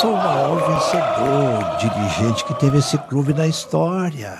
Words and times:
sou 0.00 0.12
o 0.12 0.16
maior 0.16 0.56
vencedor, 0.56 1.78
dirigente 1.78 2.44
que 2.44 2.58
teve 2.60 2.78
esse 2.78 2.98
clube 3.08 3.32
na 3.32 3.46
história. 3.46 4.36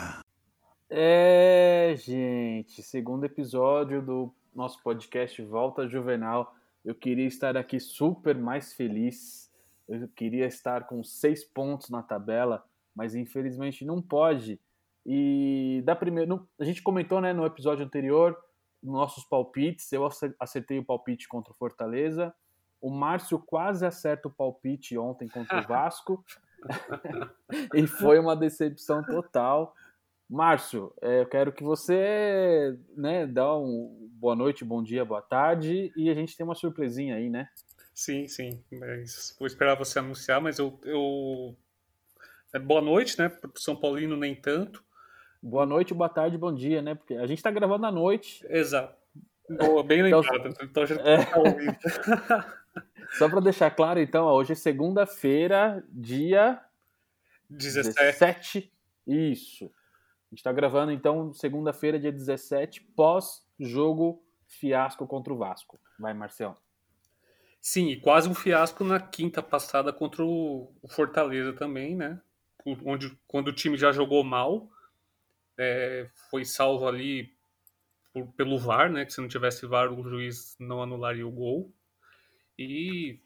É, 0.91 1.95
gente, 1.97 2.83
segundo 2.83 3.25
episódio 3.25 4.03
do 4.03 4.35
nosso 4.55 4.83
podcast 4.83 5.41
Volta 5.43 5.89
Juvenal. 5.89 6.55
Eu 6.85 6.95
queria 6.95 7.27
estar 7.27 7.57
aqui 7.57 7.81
super 7.81 8.37
mais 8.37 8.75
feliz. 8.75 9.51
Eu 9.89 10.07
queria 10.09 10.47
estar 10.47 10.87
com 10.87 11.03
seis 11.03 11.43
pontos 11.43 11.89
na 11.89 12.03
tabela, 12.03 12.63
mas 12.95 13.15
infelizmente 13.15 13.83
não 13.83 14.03
pode. 14.03 14.61
E 15.07 15.83
da 15.87 15.97
primeira, 15.97 16.39
a 16.61 16.65
gente 16.65 16.83
comentou, 16.83 17.19
né, 17.19 17.33
no 17.33 17.47
episódio 17.47 17.85
anterior, 17.85 18.37
nossos 18.83 19.25
palpites. 19.25 19.91
Eu 19.91 20.07
acertei 20.39 20.79
o 20.79 20.85
palpite 20.85 21.27
contra 21.27 21.51
o 21.51 21.57
Fortaleza. 21.57 22.35
O 22.81 22.91
Márcio 22.91 23.39
quase 23.39 23.85
acerta 23.85 24.29
o 24.29 24.31
palpite 24.31 24.97
ontem 24.97 25.29
contra 25.29 25.61
o 25.61 25.63
Vasco. 25.67 26.25
e 27.75 27.87
foi 27.87 28.19
uma 28.19 28.37
decepção 28.37 29.03
total. 29.03 29.75
Márcio, 30.29 30.93
é, 31.01 31.21
eu 31.21 31.27
quero 31.27 31.53
que 31.53 31.63
você 31.63 32.77
né, 32.97 33.27
dá 33.27 33.57
um 33.57 34.09
boa 34.13 34.35
noite, 34.35 34.65
bom 34.65 34.83
dia, 34.83 35.05
boa 35.05 35.23
tarde 35.23 35.93
e 35.97 36.11
a 36.11 36.15
gente 36.15 36.37
tem 36.37 36.45
uma 36.45 36.55
surpresinha 36.55 37.17
aí, 37.17 37.31
né? 37.31 37.49
Sim, 37.95 38.27
sim. 38.27 38.63
Mas 38.71 39.35
vou 39.39 39.47
esperar 39.47 39.75
você 39.75 39.99
anunciar, 39.99 40.41
mas 40.41 40.59
eu. 40.59 40.79
eu... 40.85 41.57
É, 42.53 42.59
boa 42.59 42.83
noite, 42.83 43.19
né? 43.19 43.29
Para 43.29 43.51
São 43.55 43.77
Paulino, 43.77 44.17
nem 44.17 44.35
tanto. 44.35 44.85
Boa 45.43 45.65
noite, 45.65 45.95
boa 45.95 46.09
tarde, 46.09 46.37
bom 46.37 46.53
dia, 46.53 46.83
né? 46.83 46.95
Porque 46.95 47.15
a 47.15 47.27
gente 47.27 47.39
está 47.39 47.51
gravando 47.51 47.87
à 47.87 47.93
noite. 47.93 48.45
Exato. 48.51 48.95
Boa, 49.49 49.83
bem 49.83 50.07
então, 50.07 50.21
lembrado. 50.21 50.49
Então, 50.49 50.85
então 50.85 50.97
é... 51.05 51.27
Só 53.17 53.29
para 53.29 53.41
deixar 53.41 53.71
claro, 53.71 54.01
então, 54.01 54.27
hoje 54.27 54.53
é 54.53 54.55
segunda-feira, 54.57 55.85
dia 55.89 56.61
17. 57.49 57.95
17. 57.95 58.73
Isso. 59.07 59.65
A 59.65 60.29
gente 60.31 60.39
está 60.39 60.53
gravando, 60.53 60.91
então, 60.91 61.33
segunda-feira, 61.33 61.99
dia 61.99 62.13
17, 62.13 62.83
pós-jogo 62.97 64.23
fiasco 64.47 65.07
contra 65.07 65.33
o 65.33 65.37
Vasco. 65.37 65.79
Vai, 65.99 66.13
Marcelo. 66.13 66.57
Sim, 67.61 67.89
e 67.89 68.01
quase 68.01 68.29
um 68.29 68.35
fiasco 68.35 68.85
na 68.85 69.01
quinta 69.01 69.43
passada 69.43 69.93
contra 69.93 70.25
o 70.25 70.73
Fortaleza 70.89 71.53
também, 71.53 71.97
né? 71.97 72.21
Onde, 72.85 73.17
quando 73.27 73.49
o 73.49 73.53
time 73.53 73.77
já 73.77 73.93
jogou 73.93 74.23
mal, 74.25 74.69
é, 75.57 76.09
foi 76.31 76.45
salvo 76.45 76.87
ali 76.87 77.36
por, 78.17 78.27
pelo 78.33 78.59
VAR, 78.59 78.91
né? 78.91 79.05
Que 79.05 79.13
se 79.13 79.21
não 79.21 79.29
tivesse 79.29 79.67
VAR, 79.67 79.93
o 79.93 80.03
juiz 80.09 80.57
não 80.59 80.83
anularia 80.83 81.27
o 81.27 81.31
gol 81.31 81.71
e, 82.59 83.21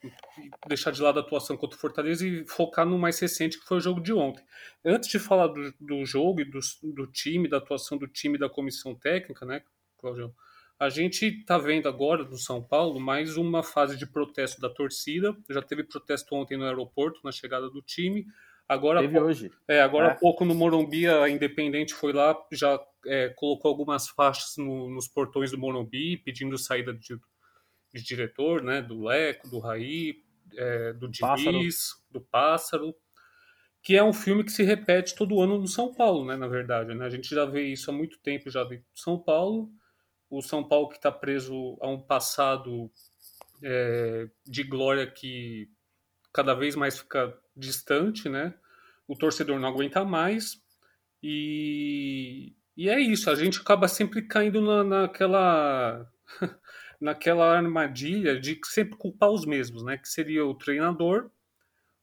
deixar 0.67 0.91
de 0.91 1.01
lado 1.01 1.21
a 1.21 1.23
atuação 1.23 1.57
contra 1.57 1.77
o 1.77 1.81
Fortaleza 1.81 2.27
e 2.27 2.45
focar 2.45 2.85
no 2.85 2.99
mais 2.99 3.21
recente, 3.21 3.61
que 3.61 3.65
foi 3.65 3.77
o 3.77 3.81
jogo 3.81 4.01
de 4.01 4.13
ontem. 4.13 4.45
Antes 4.85 5.09
de 5.09 5.21
falar 5.21 5.47
do, 5.47 5.73
do 5.81 6.05
jogo 6.05 6.41
e 6.41 6.45
do, 6.45 6.59
do 6.93 7.07
time, 7.07 7.49
da 7.49 7.59
atuação 7.59 7.97
do 7.97 8.09
time 8.09 8.37
da 8.37 8.49
comissão 8.49 8.95
técnica, 8.95 9.47
né, 9.47 9.63
Claudio? 9.97 10.35
A 10.77 10.89
gente 10.89 11.27
está 11.27 11.59
vendo 11.59 11.89
agora 11.89 12.25
no 12.25 12.39
São 12.39 12.63
Paulo 12.63 12.99
mais 12.99 13.37
uma 13.37 13.63
fase 13.63 13.99
de 13.99 14.07
protesto 14.07 14.61
da 14.61 14.71
torcida. 14.71 15.37
Já 15.51 15.61
teve 15.61 15.85
protesto 15.85 16.35
ontem 16.35 16.57
no 16.57 16.65
aeroporto, 16.65 17.21
na 17.23 17.31
chegada 17.31 17.69
do 17.69 17.83
time. 17.83 18.27
Agora, 18.71 19.01
teve 19.01 19.19
hoje. 19.19 19.51
É, 19.67 19.81
agora 19.81 20.07
é. 20.07 20.11
há 20.13 20.15
pouco 20.15 20.45
no 20.45 20.55
Morumbi, 20.55 21.05
a 21.09 21.29
Independente 21.29 21.93
foi 21.93 22.13
lá, 22.13 22.37
já 22.53 22.81
é, 23.05 23.29
colocou 23.31 23.69
algumas 23.69 24.09
faixas 24.09 24.57
no, 24.57 24.89
nos 24.89 25.09
portões 25.09 25.51
do 25.51 25.59
Morumbi, 25.59 26.17
pedindo 26.19 26.57
saída 26.57 26.95
de, 26.95 27.19
de 27.93 28.01
diretor, 28.05 28.62
né? 28.62 28.81
Do 28.81 29.03
Leco, 29.03 29.51
do 29.51 29.59
Raí, 29.59 30.23
é, 30.57 30.93
do 30.93 31.09
Diniz, 31.09 32.01
do 32.09 32.21
Pássaro, 32.21 32.95
que 33.83 33.97
é 33.97 34.05
um 34.05 34.12
filme 34.12 34.45
que 34.45 34.53
se 34.53 34.62
repete 34.62 35.17
todo 35.17 35.41
ano 35.41 35.59
no 35.59 35.67
São 35.67 35.93
Paulo, 35.93 36.25
né? 36.25 36.37
Na 36.37 36.47
verdade, 36.47 36.95
né? 36.95 37.05
A 37.05 37.11
gente 37.11 37.34
já 37.34 37.45
vê 37.45 37.65
isso 37.65 37.91
há 37.91 37.93
muito 37.93 38.21
tempo 38.21 38.49
já 38.49 38.62
de 38.62 38.81
São 38.94 39.19
Paulo. 39.19 39.69
O 40.31 40.41
São 40.41 40.62
Paulo 40.62 40.89
que 40.89 40.94
está 40.94 41.11
preso 41.11 41.77
a 41.81 41.89
um 41.89 42.00
passado 42.00 42.89
é, 43.65 44.28
de 44.47 44.62
glória 44.62 45.11
que 45.11 45.69
cada 46.33 46.55
vez 46.55 46.77
mais 46.77 47.00
fica 47.00 47.37
distante, 47.56 48.28
né? 48.28 48.55
O 49.10 49.16
torcedor 49.16 49.59
não 49.59 49.69
aguenta 49.69 50.04
mais 50.04 50.62
e, 51.21 52.54
e 52.76 52.88
é 52.88 53.00
isso. 53.00 53.28
A 53.28 53.34
gente 53.34 53.59
acaba 53.59 53.88
sempre 53.88 54.22
caindo 54.22 54.60
na, 54.60 54.84
naquela 54.84 56.09
naquela 57.00 57.56
armadilha 57.56 58.38
de 58.38 58.60
sempre 58.66 58.97
culpar 58.97 59.31
os 59.31 59.44
mesmos, 59.44 59.82
né? 59.82 59.99
Que 59.99 60.09
seria 60.09 60.47
o 60.47 60.54
treinador, 60.54 61.28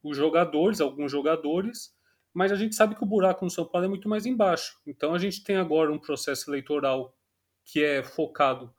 os 0.03 0.17
jogadores, 0.17 0.81
alguns 0.81 1.09
jogadores, 1.09 1.96
mas 2.34 2.51
a 2.51 2.57
gente 2.57 2.75
sabe 2.75 2.94
que 2.94 3.06
o 3.06 3.07
buraco 3.07 3.46
no 3.46 3.51
São 3.51 3.63
Paulo 3.63 3.85
é 3.85 3.90
muito 3.90 4.09
mais 4.09 4.25
embaixo. 4.25 4.78
Então 4.85 5.13
a 5.13 5.17
gente 5.17 5.41
tem 5.46 5.56
agora 5.56 5.90
um 5.90 5.97
processo 5.97 6.50
eleitoral 6.50 7.17
que 7.63 7.81
é 7.81 8.03
focado 8.03 8.75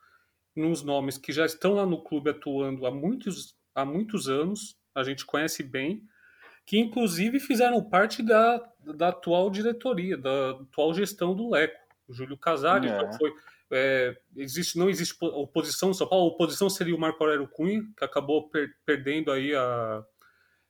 nos 0.54 0.82
nomes 0.82 1.16
que 1.16 1.32
já 1.32 1.46
estão 1.46 1.76
lá 1.76 1.86
no 1.86 2.04
clube 2.04 2.28
atuando 2.28 2.84
há 2.84 2.90
muitos, 2.90 3.56
há 3.74 3.86
muitos 3.86 4.28
anos, 4.28 4.78
a 4.94 5.02
gente 5.02 5.24
conhece 5.24 5.62
bem, 5.62 6.06
que 6.68 6.78
inclusive 6.78 7.40
fizeram 7.40 7.82
parte 7.82 8.22
da, 8.22 8.62
da 8.94 9.08
atual 9.08 9.48
diretoria, 9.48 10.18
da 10.18 10.50
atual 10.50 10.92
gestão 10.92 11.34
do 11.34 11.48
Leco. 11.48 11.80
O 12.06 12.12
Júlio 12.12 12.36
Casares 12.36 12.92
é. 12.92 13.00
já 13.00 13.12
foi 13.14 13.32
é, 13.70 14.14
existe, 14.36 14.76
não 14.78 14.90
existe 14.90 15.16
oposição 15.20 15.88
no 15.88 15.94
São 15.94 16.06
Paulo. 16.06 16.26
A 16.26 16.28
oposição 16.34 16.68
seria 16.68 16.94
o 16.94 16.98
Marco 16.98 17.24
Aurélio 17.24 17.48
Cunha, 17.48 17.82
que 17.96 18.04
acabou 18.04 18.50
per 18.50 18.70
perdendo 18.84 19.32
aí 19.32 19.54
a, 19.54 20.04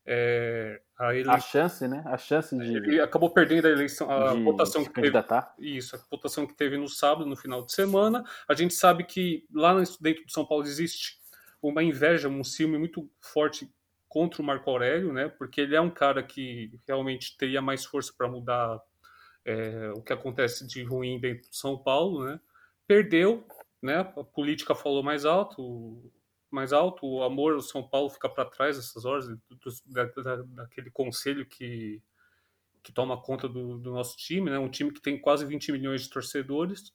é, 0.07 0.81
a, 0.97 1.15
eleição. 1.15 1.35
a 1.35 1.41
chance, 1.41 1.89
né? 1.89 2.05
A 2.07 2.17
chance 2.17 2.57
de. 2.57 2.77
Ele 2.77 3.01
acabou 3.01 3.31
perdendo 3.31 3.67
a 3.67 3.71
eleição, 3.71 4.09
a 4.09 4.35
votação 4.35 4.85
que 4.85 4.93
teve. 4.93 5.11
Isso, 5.59 5.97
a 5.97 6.01
votação 6.09 6.47
que 6.47 6.55
teve 6.55 6.77
no 6.77 6.89
sábado, 6.89 7.27
no 7.27 7.37
final 7.37 7.67
de 7.67 7.73
semana. 7.73 8.23
A 8.49 8.55
gente 8.55 8.73
sabe 8.73 9.03
que 9.03 9.45
lá 9.53 9.75
dentro 10.01 10.25
de 10.25 10.33
São 10.33 10.47
Paulo 10.47 10.63
existe 10.63 11.19
uma 11.61 11.83
inveja, 11.83 12.29
um 12.29 12.45
ciúme 12.45 12.79
muito 12.79 13.11
forte 13.21 13.69
contra 14.19 14.43
o 14.43 14.45
Marco 14.45 14.69
Aurélio, 14.69 15.13
né? 15.13 15.29
Porque 15.29 15.61
ele 15.61 15.77
é 15.77 15.81
um 15.81 15.91
cara 15.91 16.25
que 16.25 16.73
realmente 16.89 17.37
teria 17.37 17.63
mais 17.63 17.85
força 17.85 18.13
para 18.19 18.29
mudar 18.29 18.81
é, 19.45 19.93
o 19.95 20.03
que 20.03 20.13
acontece 20.13 20.67
de 20.67 20.83
ruim 20.83 21.21
dentro 21.21 21.49
de 21.49 21.57
São 21.57 21.81
Paulo, 21.81 22.25
né? 22.25 22.41
perdeu, 22.85 23.47
né? 23.81 23.99
A 23.99 24.25
política 24.25 24.75
falou 24.75 25.05
mais 25.05 25.25
alto, 25.25 26.11
mais 26.51 26.73
alto, 26.73 27.07
o 27.07 27.23
amor 27.23 27.55
ao 27.55 27.61
São 27.61 27.89
Paulo 27.89 28.11
fica 28.11 28.29
para 28.29 28.45
trás 28.45 28.77
essas 28.77 29.05
horas 29.05 29.29
do, 29.29 29.39
da, 29.87 30.05
da, 30.07 30.37
daquele 30.43 30.91
conselho 30.91 31.47
que 31.47 32.03
que 32.83 32.93
toma 32.93 33.21
conta 33.21 33.49
do, 33.49 33.77
do, 33.79 33.93
nosso 33.93 34.17
time, 34.17 34.51
né? 34.51 34.59
Um 34.59 34.71
time 34.71 34.91
que 34.93 35.01
tem 35.01 35.21
quase 35.21 35.45
20 35.45 35.73
milhões 35.73 36.03
de 36.03 36.11
torcedores 36.11 36.93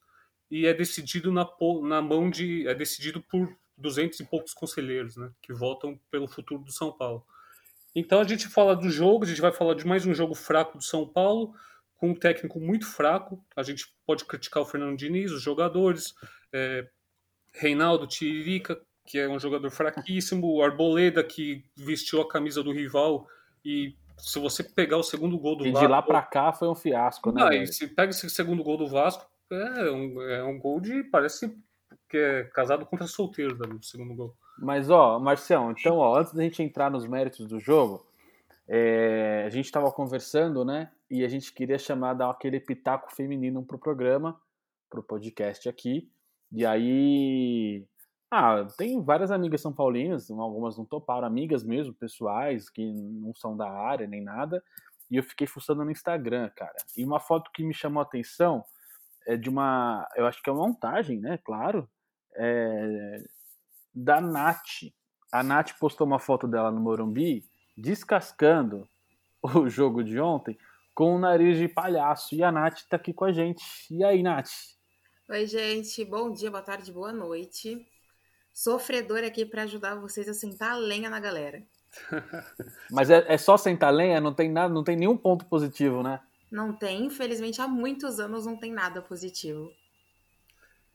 e 0.50 0.66
é 0.66 0.74
decidido 0.74 1.32
na, 1.32 1.48
na 1.82 2.02
mão 2.02 2.28
de 2.28 2.66
é 2.66 2.74
decidido 2.74 3.22
por 3.22 3.48
200 3.76 4.20
e 4.20 4.24
poucos 4.24 4.54
conselheiros, 4.54 5.16
né? 5.16 5.30
Que 5.42 5.52
votam 5.52 5.98
pelo 6.10 6.28
futuro 6.28 6.62
do 6.62 6.72
São 6.72 6.92
Paulo. 6.92 7.24
Então 7.94 8.20
a 8.20 8.24
gente 8.24 8.48
fala 8.48 8.74
do 8.74 8.90
jogo, 8.90 9.24
a 9.24 9.28
gente 9.28 9.40
vai 9.40 9.52
falar 9.52 9.74
de 9.74 9.86
mais 9.86 10.04
um 10.04 10.14
jogo 10.14 10.34
fraco 10.34 10.78
do 10.78 10.84
São 10.84 11.06
Paulo 11.06 11.54
com 11.96 12.10
um 12.10 12.14
técnico 12.14 12.60
muito 12.60 12.86
fraco. 12.86 13.42
A 13.54 13.62
gente 13.62 13.94
pode 14.04 14.24
criticar 14.24 14.62
o 14.62 14.66
Fernando 14.66 14.96
Diniz, 14.96 15.30
os 15.30 15.40
jogadores, 15.40 16.14
é, 16.52 16.88
Reinaldo 17.52 18.06
Tiririca, 18.06 18.80
que 19.06 19.18
é 19.18 19.28
um 19.28 19.38
jogador 19.38 19.70
fraquíssimo, 19.70 20.46
o 20.46 20.62
Arboleda, 20.62 21.22
que 21.22 21.64
vestiu 21.76 22.20
a 22.20 22.28
camisa 22.28 22.62
do 22.62 22.72
rival 22.72 23.28
e 23.64 23.94
se 24.18 24.38
você 24.38 24.62
pegar 24.62 24.96
o 24.96 25.02
segundo 25.02 25.38
gol 25.38 25.56
do 25.56 25.66
e 25.66 25.72
Vasco... 25.72 25.86
De 25.86 25.90
lá 25.90 26.02
para 26.02 26.22
cá 26.22 26.52
foi 26.52 26.68
um 26.68 26.74
fiasco, 26.74 27.32
né? 27.32 27.62
E 27.62 27.66
se 27.66 27.86
pega 27.88 28.10
esse 28.10 28.28
segundo 28.30 28.62
gol 28.62 28.76
do 28.76 28.88
Vasco, 28.88 29.26
é 29.50 29.90
um, 29.90 30.22
é 30.22 30.44
um 30.44 30.58
gol 30.58 30.80
de... 30.80 31.04
parece 31.04 31.56
que 32.08 32.16
é 32.16 32.44
casado 32.44 32.86
contra 32.86 33.06
solteiro, 33.06 33.56
no 33.56 33.82
segundo 33.82 34.14
gol. 34.14 34.36
Mas, 34.58 34.90
ó, 34.90 35.18
Marcião, 35.18 35.72
então, 35.72 35.96
ó, 35.96 36.18
antes 36.18 36.32
da 36.32 36.42
gente 36.42 36.62
entrar 36.62 36.90
nos 36.90 37.06
méritos 37.06 37.46
do 37.46 37.58
jogo, 37.58 38.06
é, 38.68 39.44
a 39.46 39.50
gente 39.50 39.66
estava 39.66 39.90
conversando, 39.90 40.64
né? 40.64 40.90
E 41.10 41.24
a 41.24 41.28
gente 41.28 41.52
queria 41.52 41.78
chamar, 41.78 42.14
dar 42.14 42.30
aquele 42.30 42.60
pitaco 42.60 43.14
feminino 43.14 43.64
para 43.64 43.76
o 43.76 43.80
programa, 43.80 44.40
para 44.88 45.00
o 45.00 45.02
podcast 45.02 45.68
aqui. 45.68 46.10
E 46.52 46.64
aí. 46.64 47.86
Ah, 48.30 48.66
tem 48.76 49.00
várias 49.00 49.30
amigas 49.30 49.60
são 49.60 49.72
paulinas, 49.72 50.28
algumas 50.30 50.76
não 50.76 50.84
toparam, 50.84 51.26
amigas 51.26 51.62
mesmo, 51.62 51.94
pessoais, 51.94 52.68
que 52.68 52.92
não 52.92 53.32
são 53.34 53.56
da 53.56 53.70
área 53.70 54.08
nem 54.08 54.22
nada. 54.22 54.62
E 55.10 55.16
eu 55.16 55.22
fiquei 55.22 55.46
fuçando 55.46 55.84
no 55.84 55.90
Instagram, 55.90 56.50
cara. 56.56 56.74
E 56.96 57.04
uma 57.04 57.20
foto 57.20 57.50
que 57.52 57.62
me 57.62 57.74
chamou 57.74 58.00
a 58.00 58.04
atenção 58.04 58.64
é 59.26 59.36
de 59.36 59.48
uma. 59.48 60.08
Eu 60.16 60.26
acho 60.26 60.42
que 60.42 60.50
é 60.50 60.52
uma 60.52 60.66
montagem, 60.66 61.20
né? 61.20 61.38
Claro. 61.44 61.88
É, 62.36 63.24
da 63.94 64.20
Nath. 64.20 64.92
A 65.32 65.42
Nath 65.42 65.72
postou 65.78 66.06
uma 66.06 66.18
foto 66.18 66.46
dela 66.46 66.70
no 66.70 66.80
Morumbi 66.80 67.44
descascando 67.76 68.88
o 69.42 69.68
jogo 69.68 70.02
de 70.02 70.18
ontem 70.18 70.58
com 70.94 71.16
o 71.16 71.18
nariz 71.18 71.58
de 71.58 71.68
palhaço. 71.68 72.34
E 72.34 72.42
a 72.42 72.52
Nath 72.52 72.82
tá 72.88 72.96
aqui 72.96 73.12
com 73.12 73.24
a 73.24 73.32
gente. 73.32 73.64
E 73.90 74.04
aí, 74.04 74.22
Nath? 74.22 74.50
Oi, 75.28 75.46
gente. 75.46 76.04
Bom 76.04 76.30
dia, 76.32 76.50
boa 76.50 76.62
tarde, 76.62 76.92
boa 76.92 77.12
noite. 77.12 77.86
Sofredor 78.52 79.24
aqui 79.24 79.44
para 79.44 79.62
ajudar 79.62 79.96
vocês 79.96 80.28
a 80.28 80.34
sentar 80.34 80.72
a 80.72 80.76
lenha 80.76 81.10
na 81.10 81.18
galera. 81.18 81.62
Mas 82.90 83.10
é, 83.10 83.24
é 83.26 83.36
só 83.36 83.56
sentar 83.56 83.92
lenha, 83.92 84.20
não 84.20 84.32
tem 84.32 84.50
nada, 84.50 84.72
não 84.72 84.84
tem 84.84 84.96
nenhum 84.96 85.16
ponto 85.16 85.44
positivo, 85.46 86.02
né? 86.02 86.20
Não 86.50 86.72
tem, 86.72 87.06
infelizmente, 87.06 87.60
há 87.60 87.66
muitos 87.66 88.20
anos 88.20 88.46
não 88.46 88.56
tem 88.56 88.72
nada 88.72 89.02
positivo. 89.02 89.72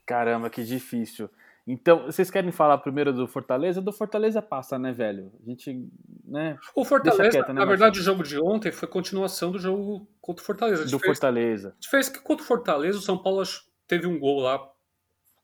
Caramba, 0.09 0.49
que 0.49 0.63
difícil. 0.63 1.29
Então, 1.67 2.07
vocês 2.07 2.31
querem 2.31 2.51
falar 2.51 2.79
primeiro 2.79 3.13
do 3.13 3.27
Fortaleza? 3.27 3.79
Do 3.79 3.93
Fortaleza 3.93 4.41
passa, 4.41 4.79
né, 4.79 4.91
velho? 4.91 5.31
A 5.39 5.47
gente, 5.47 5.87
né? 6.25 6.57
O 6.73 6.83
Fortaleza, 6.83 7.45
né, 7.47 7.53
na 7.53 7.63
verdade, 7.63 7.99
o 7.99 8.01
jogo 8.01 8.23
de 8.23 8.41
ontem 8.41 8.71
foi 8.71 8.87
continuação 8.87 9.51
do 9.51 9.59
jogo 9.59 10.09
contra 10.19 10.41
o 10.41 10.45
Fortaleza. 10.47 10.85
Do 10.85 10.97
fez, 10.97 11.03
Fortaleza. 11.05 11.75
A 11.93 12.11
que 12.11 12.19
contra 12.21 12.43
o 12.43 12.47
Fortaleza, 12.47 12.97
o 12.97 13.01
São 13.03 13.19
Paulo 13.19 13.43
teve 13.87 14.07
um 14.07 14.17
gol 14.17 14.39
lá 14.39 14.59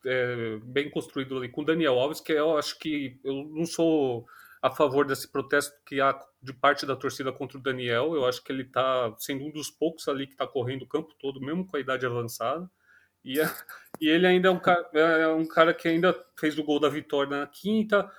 é, 0.04 0.58
bem 0.64 0.90
construído 0.90 1.38
ali 1.38 1.48
com 1.48 1.62
o 1.62 1.66
Daniel 1.66 2.00
Alves, 2.00 2.20
que 2.20 2.32
eu 2.34 2.58
acho 2.58 2.80
que 2.80 3.20
eu 3.24 3.48
não 3.54 3.68
sou 3.68 4.26
a 4.64 4.72
favor 4.72 5.06
desse 5.06 5.32
protesto 5.32 5.76
que 5.86 6.02
há 6.02 6.20
de 6.42 6.54
parte 6.54 6.88
da 6.88 6.96
torcida 6.96 7.32
contra 7.32 7.60
o 7.60 7.62
Daniel. 7.62 8.16
Eu 8.16 8.26
acho 8.26 8.44
que 8.44 8.52
ele 8.52 8.64
está 8.64 9.14
sendo 9.20 9.46
um 9.46 9.52
dos 9.52 9.70
poucos 9.70 10.08
ali 10.08 10.26
que 10.26 10.34
está 10.34 10.48
correndo 10.48 10.82
o 10.82 10.88
campo 10.88 11.14
todo, 11.20 11.40
mesmo 11.40 11.68
com 11.68 11.78
a 11.78 11.80
idade 11.80 12.04
avançada. 12.04 12.68
E, 13.26 13.40
é, 13.40 13.46
e 14.00 14.08
ele 14.08 14.28
ainda 14.28 14.50
é 14.50 14.52
um, 14.52 14.60
cara, 14.60 14.88
é 14.94 15.28
um 15.28 15.48
cara 15.48 15.74
que 15.74 15.88
ainda 15.88 16.14
fez 16.40 16.58
o 16.60 16.64
gol 16.64 16.80
da 16.80 16.88
vitória 16.88 17.40
na 17.40 17.48
quinta. 17.48 18.10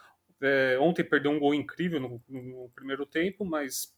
É, 0.42 0.76
ontem 0.80 1.04
perdeu 1.04 1.30
um 1.30 1.38
gol 1.38 1.54
incrível 1.54 2.00
no, 2.00 2.22
no, 2.28 2.68
primeiro 2.74 3.06
tempo, 3.06 3.44
mas 3.44 3.96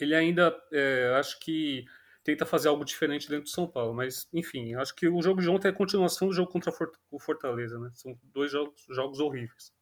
ele 0.00 0.14
ainda 0.14 0.56
é, 0.72 1.14
acho 1.20 1.38
que 1.38 1.84
tenta 2.24 2.46
fazer 2.46 2.68
algo 2.68 2.84
diferente 2.84 3.28
dentro 3.28 3.44
do 3.44 3.50
São 3.50 3.66
Paulo. 3.66 3.92
Mas, 3.92 4.26
enfim, 4.32 4.74
acho 4.74 4.94
que 4.94 5.06
o 5.06 5.20
jogo 5.20 5.42
de 5.42 5.48
ontem 5.48 5.68
é 5.68 5.70
a 5.70 5.74
continuação 5.74 6.28
do 6.28 6.34
jogo 6.34 6.50
contra 6.50 6.72
o 7.10 7.20
Fortaleza, 7.20 7.78
né? 7.78 7.90
São 7.94 8.18
dois 8.24 8.50
jogos, 8.50 8.84
jogos 8.88 9.20
horríveis. 9.20 9.72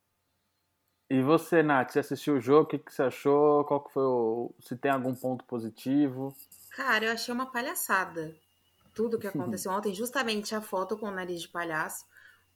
E 1.08 1.22
você, 1.22 1.62
Nath, 1.62 1.92
você 1.92 2.00
assistiu 2.00 2.34
o 2.34 2.40
jogo? 2.40 2.64
O 2.64 2.66
que, 2.66 2.78
que 2.78 2.92
você 2.92 3.02
achou? 3.02 3.64
Qual 3.64 3.82
que 3.82 3.92
foi 3.92 4.02
o... 4.02 4.54
Se 4.60 4.76
tem 4.76 4.90
algum 4.90 5.14
ponto 5.14 5.44
positivo? 5.46 6.36
Cara, 6.72 7.06
eu 7.06 7.12
achei 7.12 7.32
uma 7.32 7.50
palhaçada 7.50 8.36
tudo 8.98 9.16
que 9.16 9.28
aconteceu 9.28 9.70
ontem, 9.70 9.94
justamente 9.94 10.56
a 10.56 10.60
foto 10.60 10.98
com 10.98 11.06
o 11.06 11.12
nariz 11.12 11.42
de 11.42 11.48
palhaço, 11.48 12.04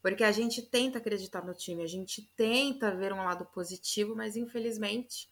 porque 0.03 0.25
a 0.25 0.33
gente 0.33 0.61
tenta 0.61 0.99
acreditar 0.99 1.45
no 1.45 1.55
time, 1.55 1.85
a 1.85 1.87
gente 1.87 2.29
tenta 2.37 2.91
ver 2.91 3.13
um 3.13 3.23
lado 3.23 3.45
positivo, 3.45 4.17
mas 4.17 4.35
infelizmente 4.35 5.31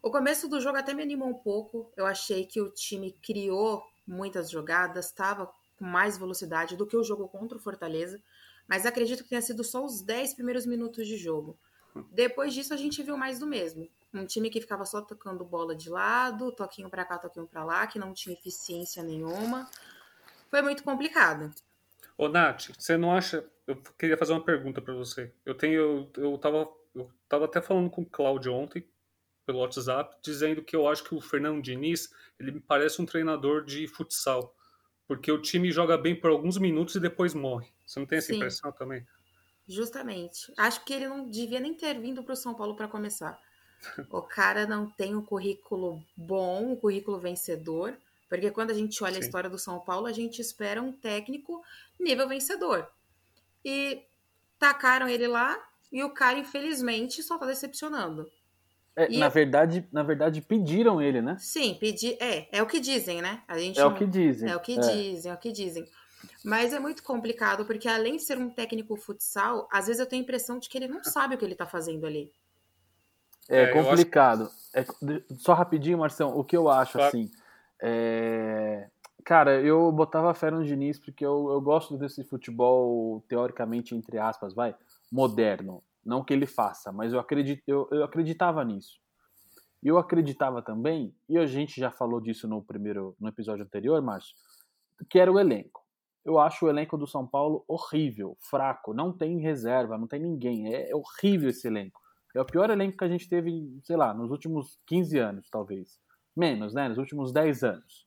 o 0.00 0.08
começo 0.08 0.48
do 0.48 0.60
jogo 0.60 0.78
até 0.78 0.94
me 0.94 1.02
animou 1.02 1.28
um 1.28 1.34
pouco. 1.34 1.92
Eu 1.96 2.06
achei 2.06 2.46
que 2.46 2.60
o 2.60 2.70
time 2.70 3.10
criou 3.20 3.82
muitas 4.06 4.48
jogadas, 4.52 5.06
estava 5.06 5.52
com 5.76 5.84
mais 5.84 6.16
velocidade 6.16 6.76
do 6.76 6.86
que 6.86 6.96
o 6.96 7.02
jogo 7.02 7.26
contra 7.26 7.58
o 7.58 7.60
Fortaleza, 7.60 8.22
mas 8.68 8.86
acredito 8.86 9.24
que 9.24 9.30
tenha 9.30 9.42
sido 9.42 9.64
só 9.64 9.84
os 9.84 10.00
10 10.00 10.34
primeiros 10.34 10.64
minutos 10.64 11.08
de 11.08 11.16
jogo. 11.16 11.58
Depois 12.12 12.54
disso, 12.54 12.72
a 12.72 12.76
gente 12.76 13.02
viu 13.02 13.16
mais 13.16 13.40
do 13.40 13.48
mesmo. 13.48 13.88
Um 14.14 14.24
time 14.26 14.48
que 14.48 14.60
ficava 14.60 14.84
só 14.84 15.00
tocando 15.00 15.44
bola 15.44 15.74
de 15.74 15.90
lado, 15.90 16.52
toquinho 16.52 16.88
para 16.88 17.04
cá, 17.04 17.18
toquinho 17.18 17.48
para 17.48 17.64
lá, 17.64 17.84
que 17.88 17.98
não 17.98 18.14
tinha 18.14 18.32
eficiência 18.32 19.02
nenhuma. 19.02 19.68
Foi 20.52 20.60
muito 20.60 20.84
complicado. 20.84 21.50
Ô, 22.14 22.28
Nath, 22.28 22.72
você 22.78 22.98
não 22.98 23.10
acha. 23.10 23.42
Eu 23.66 23.74
queria 23.98 24.18
fazer 24.18 24.34
uma 24.34 24.44
pergunta 24.44 24.82
para 24.82 24.92
você. 24.92 25.32
Eu 25.46 25.54
tenho. 25.54 26.10
Eu, 26.14 26.24
eu, 26.24 26.36
tava, 26.36 26.68
eu 26.94 27.10
tava 27.26 27.46
até 27.46 27.62
falando 27.62 27.88
com 27.88 28.02
o 28.02 28.06
Cláudio 28.06 28.52
ontem, 28.52 28.86
pelo 29.46 29.60
WhatsApp, 29.60 30.14
dizendo 30.22 30.62
que 30.62 30.76
eu 30.76 30.86
acho 30.86 31.04
que 31.04 31.14
o 31.14 31.22
Fernando 31.22 31.62
Diniz 31.62 32.12
ele 32.38 32.52
me 32.52 32.60
parece 32.60 33.00
um 33.00 33.06
treinador 33.06 33.64
de 33.64 33.88
futsal. 33.88 34.54
Porque 35.08 35.32
o 35.32 35.40
time 35.40 35.72
joga 35.72 35.96
bem 35.96 36.14
por 36.14 36.28
alguns 36.28 36.58
minutos 36.58 36.96
e 36.96 37.00
depois 37.00 37.32
morre. 37.32 37.68
Você 37.86 37.98
não 37.98 38.06
tem 38.06 38.18
essa 38.18 38.26
Sim. 38.26 38.36
impressão 38.36 38.70
também? 38.72 39.06
Justamente. 39.66 40.52
Acho 40.58 40.84
que 40.84 40.92
ele 40.92 41.08
não 41.08 41.30
devia 41.30 41.60
nem 41.60 41.72
ter 41.72 41.98
vindo 41.98 42.22
para 42.22 42.34
o 42.34 42.36
São 42.36 42.52
Paulo 42.52 42.76
para 42.76 42.88
começar. 42.88 43.40
O 44.10 44.20
cara 44.20 44.66
não 44.66 44.86
tem 44.86 45.16
um 45.16 45.24
currículo 45.24 46.04
bom, 46.14 46.72
um 46.72 46.76
currículo 46.76 47.18
vencedor, 47.18 47.96
porque 48.32 48.50
quando 48.50 48.70
a 48.70 48.74
gente 48.74 49.04
olha 49.04 49.12
Sim. 49.12 49.20
a 49.20 49.24
história 49.24 49.50
do 49.50 49.58
São 49.58 49.78
Paulo, 49.78 50.06
a 50.06 50.12
gente 50.12 50.40
espera 50.40 50.80
um 50.80 50.90
técnico 50.90 51.62
nível 52.00 52.26
vencedor. 52.26 52.88
E 53.62 54.06
tacaram 54.58 55.06
ele 55.06 55.28
lá 55.28 55.62
e 55.92 56.02
o 56.02 56.08
cara, 56.08 56.38
infelizmente, 56.38 57.22
só 57.22 57.36
tá 57.36 57.44
decepcionando. 57.44 58.26
É, 58.96 59.06
na, 59.18 59.28
verdade, 59.28 59.86
na 59.92 60.02
verdade, 60.02 60.40
pediram 60.40 60.98
ele, 61.02 61.20
né? 61.20 61.36
Sim, 61.38 61.76
pedi, 61.78 62.16
é, 62.18 62.48
é 62.50 62.62
o 62.62 62.66
que 62.66 62.80
dizem, 62.80 63.20
né? 63.20 63.42
A 63.46 63.58
gente 63.58 63.78
é 63.78 63.82
não, 63.82 63.90
o 63.90 63.94
que 63.94 64.06
dizem. 64.06 64.48
É 64.48 64.56
o 64.56 64.60
que 64.60 64.78
é. 64.78 64.80
dizem, 64.80 65.30
é 65.30 65.34
o 65.34 65.38
que 65.38 65.52
dizem. 65.52 65.86
Mas 66.42 66.72
é 66.72 66.80
muito 66.80 67.02
complicado, 67.02 67.66
porque 67.66 67.86
além 67.86 68.16
de 68.16 68.22
ser 68.22 68.38
um 68.38 68.48
técnico 68.48 68.96
futsal, 68.96 69.68
às 69.70 69.88
vezes 69.88 70.00
eu 70.00 70.06
tenho 70.06 70.22
a 70.22 70.24
impressão 70.24 70.58
de 70.58 70.70
que 70.70 70.78
ele 70.78 70.88
não 70.88 71.04
sabe 71.04 71.34
o 71.34 71.38
que 71.38 71.44
ele 71.44 71.54
tá 71.54 71.66
fazendo 71.66 72.06
ali. 72.06 72.32
É, 73.46 73.64
é 73.64 73.66
complicado. 73.66 74.50
Acho... 74.74 75.04
É, 75.04 75.22
só 75.36 75.52
rapidinho, 75.52 75.98
Marção, 75.98 76.34
o 76.34 76.42
que 76.42 76.56
eu 76.56 76.70
acho, 76.70 76.92
claro. 76.92 77.08
assim. 77.08 77.30
É... 77.82 78.88
Cara, 79.24 79.60
eu 79.60 79.90
botava 79.92 80.34
fé 80.34 80.50
no 80.50 80.64
Diniz 80.64 80.98
porque 80.98 81.24
eu, 81.24 81.50
eu 81.50 81.60
gosto 81.60 81.96
desse 81.96 82.24
futebol, 82.24 83.24
teoricamente, 83.28 83.94
entre 83.94 84.18
aspas, 84.18 84.54
vai, 84.54 84.74
moderno. 85.10 85.82
Não 86.04 86.24
que 86.24 86.32
ele 86.32 86.46
faça, 86.46 86.90
mas 86.90 87.12
eu, 87.12 87.20
acredito, 87.20 87.62
eu, 87.66 87.88
eu 87.92 88.04
acreditava 88.04 88.64
nisso. 88.64 89.00
E 89.82 89.88
eu 89.88 89.98
acreditava 89.98 90.62
também, 90.62 91.14
e 91.28 91.38
a 91.38 91.46
gente 91.46 91.80
já 91.80 91.90
falou 91.90 92.20
disso 92.20 92.48
no 92.48 92.62
primeiro 92.62 93.16
no 93.20 93.28
episódio 93.28 93.64
anterior, 93.64 94.00
Márcio, 94.00 94.34
que 95.08 95.18
era 95.18 95.30
o 95.30 95.38
elenco 95.38 95.82
eu 96.24 96.38
acho 96.38 96.66
o 96.66 96.68
elenco 96.68 96.96
do 96.96 97.06
São 97.06 97.26
Paulo 97.26 97.64
horrível, 97.66 98.36
fraco, 98.40 98.94
não 98.94 99.12
tem 99.12 99.38
reserva, 99.38 99.98
não 99.98 100.06
tem 100.06 100.20
ninguém. 100.20 100.72
É, 100.72 100.90
é 100.90 100.96
horrível 100.96 101.50
esse 101.50 101.66
elenco. 101.66 102.00
É 102.34 102.40
o 102.40 102.46
pior 102.46 102.70
elenco 102.70 102.96
que 102.96 103.04
a 103.04 103.08
gente 103.08 103.28
teve, 103.28 103.78
sei 103.82 103.96
lá, 103.96 104.14
nos 104.14 104.30
últimos 104.30 104.78
15 104.86 105.18
anos, 105.18 105.50
talvez. 105.50 106.00
Menos, 106.36 106.74
né? 106.74 106.88
Nos 106.88 106.98
últimos 106.98 107.32
10 107.32 107.62
anos. 107.64 108.06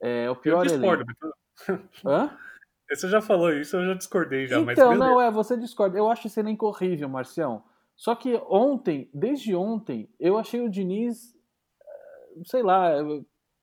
É 0.00 0.28
o 0.28 0.36
pior 0.36 0.66
eu 0.66 0.72
discordo, 0.72 1.04
elenco. 1.04 1.88
Hã? 2.04 2.36
Você 2.90 3.08
já 3.08 3.22
falou 3.22 3.50
isso, 3.54 3.76
eu 3.76 3.86
já 3.86 3.94
discordei 3.94 4.46
já. 4.46 4.60
Então, 4.60 4.94
não, 4.94 5.18
é, 5.18 5.30
você 5.30 5.56
discorda. 5.56 5.96
Eu 5.96 6.10
acho 6.10 6.26
esse 6.26 6.38
elenco 6.38 6.66
horrível, 6.66 7.08
Marcião. 7.08 7.64
Só 7.96 8.14
que 8.14 8.34
ontem, 8.50 9.08
desde 9.14 9.54
ontem, 9.54 10.10
eu 10.20 10.36
achei 10.36 10.60
o 10.60 10.68
Diniz, 10.68 11.34
eh, 11.80 12.42
sei 12.44 12.62
lá, 12.62 12.92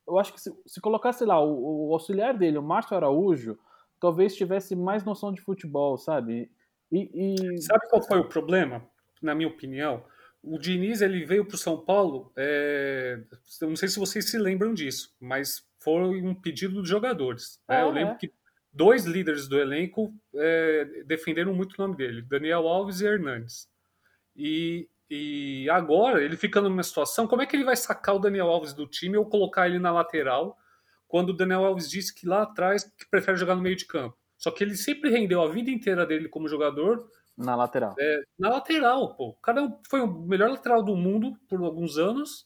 eu 0.09 0.17
acho 0.17 0.33
que 0.33 0.41
se, 0.41 0.51
se 0.65 0.81
colocasse 0.81 1.23
lá 1.25 1.39
o, 1.39 1.89
o 1.89 1.93
auxiliar 1.93 2.35
dele, 2.35 2.57
o 2.57 2.63
Márcio 2.63 2.97
Araújo, 2.97 3.59
talvez 3.99 4.35
tivesse 4.35 4.75
mais 4.75 5.03
noção 5.03 5.31
de 5.31 5.41
futebol, 5.41 5.97
sabe? 5.97 6.51
E, 6.91 7.11
e... 7.13 7.61
Sabe 7.61 7.87
qual 7.87 8.01
foi 8.01 8.19
o 8.19 8.27
problema, 8.27 8.83
na 9.21 9.35
minha 9.35 9.49
opinião? 9.49 10.03
O 10.41 10.57
Diniz 10.57 11.01
ele 11.01 11.25
veio 11.25 11.45
para 11.45 11.55
o 11.55 11.57
São 11.57 11.77
Paulo, 11.77 12.31
é... 12.35 13.19
eu 13.61 13.69
não 13.69 13.75
sei 13.75 13.89
se 13.89 13.99
vocês 13.99 14.29
se 14.29 14.37
lembram 14.37 14.73
disso, 14.73 15.13
mas 15.19 15.67
foi 15.79 16.21
um 16.21 16.33
pedido 16.33 16.75
dos 16.75 16.89
jogadores. 16.89 17.59
Né? 17.67 17.81
eu 17.81 17.91
lembro 17.91 18.13
é. 18.13 18.17
que 18.17 18.33
dois 18.71 19.05
líderes 19.05 19.47
do 19.47 19.59
elenco 19.59 20.13
é, 20.35 21.03
defenderam 21.05 21.53
muito 21.53 21.73
o 21.73 21.81
nome 21.81 21.97
dele, 21.97 22.21
Daniel 22.21 22.67
Alves 22.67 23.01
e 23.01 23.05
Hernandes. 23.05 23.67
E, 24.35 24.87
e 25.09 25.69
agora 25.69 26.23
ele 26.23 26.37
fica 26.37 26.61
numa 26.61 26.83
situação, 26.83 27.27
como 27.27 27.41
é 27.41 27.45
que 27.45 27.55
ele 27.55 27.65
vai 27.65 27.75
sacar 27.75 28.15
o 28.15 28.19
Daniel 28.19 28.47
Alves 28.47 28.73
do 28.73 28.87
time 28.87 29.17
ou 29.17 29.25
colocar 29.25 29.67
ele 29.67 29.79
na 29.79 29.91
lateral 29.91 30.57
quando 31.07 31.31
o 31.31 31.33
Daniel 31.33 31.65
Alves 31.65 31.89
disse 31.89 32.13
que 32.13 32.27
lá 32.27 32.43
atrás 32.43 32.83
que 32.83 33.09
prefere 33.09 33.37
jogar 33.37 33.55
no 33.55 33.61
meio 33.61 33.75
de 33.75 33.85
campo. 33.85 34.17
Só 34.37 34.51
que 34.51 34.63
ele 34.63 34.75
sempre 34.75 35.09
rendeu 35.09 35.41
a 35.41 35.51
vida 35.51 35.69
inteira 35.69 36.05
dele 36.05 36.29
como 36.29 36.47
jogador 36.47 37.09
na 37.39 37.55
lateral. 37.55 37.95
É, 37.97 38.21
na 38.37 38.49
lateral, 38.49 39.15
pô. 39.15 39.29
O 39.29 39.33
cara 39.35 39.73
foi 39.89 40.01
o 40.01 40.07
melhor 40.07 40.49
lateral 40.49 40.83
do 40.83 40.95
mundo 40.95 41.39
por 41.47 41.63
alguns 41.63 41.97
anos 41.97 42.45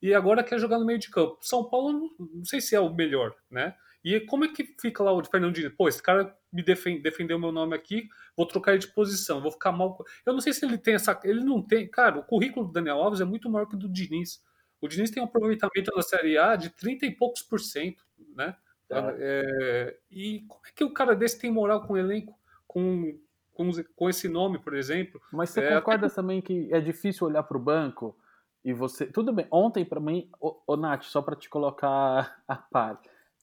e 0.00 0.14
agora 0.14 0.44
quer 0.44 0.60
jogar 0.60 0.78
no 0.78 0.86
meio 0.86 0.98
de 0.98 1.10
campo. 1.10 1.38
São 1.42 1.68
Paulo, 1.68 2.14
não, 2.18 2.44
sei 2.44 2.60
se 2.60 2.76
é 2.76 2.80
o 2.80 2.94
melhor, 2.94 3.34
né? 3.50 3.74
E 4.04 4.20
como 4.20 4.44
é 4.44 4.48
que 4.48 4.64
fica 4.80 5.02
lá 5.02 5.12
o 5.12 5.24
Fernandinho? 5.24 5.74
Pô, 5.76 5.88
esse 5.88 6.00
cara 6.00 6.36
me 6.52 6.62
defende, 6.62 7.02
defendeu 7.02 7.36
meu 7.36 7.50
nome 7.50 7.74
aqui, 7.74 8.08
vou 8.36 8.46
trocar 8.46 8.72
ele 8.72 8.80
de 8.80 8.94
posição, 8.94 9.42
vou 9.42 9.50
ficar 9.50 9.72
mal. 9.72 9.98
Eu 10.24 10.32
não 10.32 10.40
sei 10.40 10.52
se 10.52 10.64
ele 10.64 10.78
tem 10.78 10.94
essa. 10.94 11.18
Ele 11.24 11.42
não 11.42 11.60
tem. 11.60 11.90
Cara, 11.90 12.20
o 12.20 12.24
currículo 12.24 12.66
do 12.66 12.72
Daniel 12.72 12.98
Alves 12.98 13.20
é 13.20 13.24
muito 13.24 13.50
maior 13.50 13.66
que 13.66 13.74
o 13.74 13.78
do 13.78 13.88
Diniz. 13.88 14.40
O 14.80 14.86
Diniz 14.86 15.10
tem 15.10 15.20
um 15.20 15.26
aproveitamento 15.26 15.90
na 15.94 16.02
Série 16.02 16.38
A 16.38 16.54
de 16.54 16.70
30 16.70 17.06
e 17.06 17.10
poucos 17.10 17.42
por 17.42 17.58
cento, 17.58 18.04
né? 18.36 18.54
É. 18.88 19.16
É, 19.18 19.98
e 20.10 20.44
como 20.46 20.62
é 20.64 20.70
que 20.74 20.84
o 20.84 20.92
cara 20.92 21.16
desse 21.16 21.40
tem 21.40 21.50
moral 21.50 21.84
com 21.84 21.94
o 21.94 21.98
elenco, 21.98 22.38
com, 22.66 23.18
com, 23.58 23.70
com 23.96 24.08
esse 24.08 24.28
nome, 24.28 24.60
por 24.60 24.72
exemplo? 24.72 25.20
Mas 25.32 25.50
você 25.50 25.60
é, 25.60 25.74
concorda 25.74 26.06
até... 26.06 26.14
também 26.14 26.40
que 26.40 26.72
é 26.72 26.80
difícil 26.80 27.26
olhar 27.26 27.42
para 27.42 27.56
o 27.56 27.60
banco 27.60 28.16
e 28.64 28.72
você. 28.72 29.04
Tudo 29.04 29.32
bem, 29.32 29.48
ontem 29.50 29.84
para 29.84 29.98
mim, 29.98 30.30
ô, 30.40 30.62
ô 30.64 30.76
Nath, 30.76 31.02
só 31.02 31.20
para 31.20 31.34
te 31.34 31.48
colocar 31.48 32.40
a 32.46 32.56
par, 32.56 33.00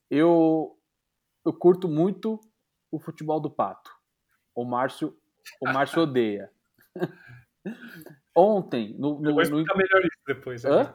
eu, 0.10 0.78
eu 1.46 1.52
curto 1.52 1.90
muito 1.90 2.40
o 2.90 2.98
futebol 2.98 3.42
do 3.42 3.52
Pato. 3.52 3.92
O 4.56 4.64
Márcio, 4.64 5.14
o 5.62 5.66
Márcio 5.66 6.04
odeia. 6.04 6.50
Ontem, 8.34 8.96
no. 8.98 9.20
no 9.20 9.32
eu 9.32 9.34
vou 9.34 9.42
explicar 9.44 9.74
no... 9.74 9.82
melhor 9.82 10.06
isso 10.06 10.18
depois. 10.26 10.64
Né? 10.64 10.94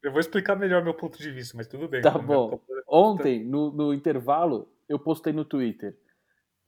Eu 0.00 0.12
vou 0.12 0.20
explicar 0.20 0.54
melhor 0.54 0.84
meu 0.84 0.94
ponto 0.94 1.18
de 1.18 1.30
vista, 1.32 1.56
mas 1.56 1.66
tudo 1.66 1.88
bem. 1.88 2.02
Tá 2.02 2.16
bom. 2.16 2.60
Ontem, 2.86 3.44
no, 3.44 3.72
no 3.72 3.92
intervalo, 3.92 4.72
eu 4.88 4.98
postei 4.98 5.32
no 5.32 5.44
Twitter. 5.44 5.96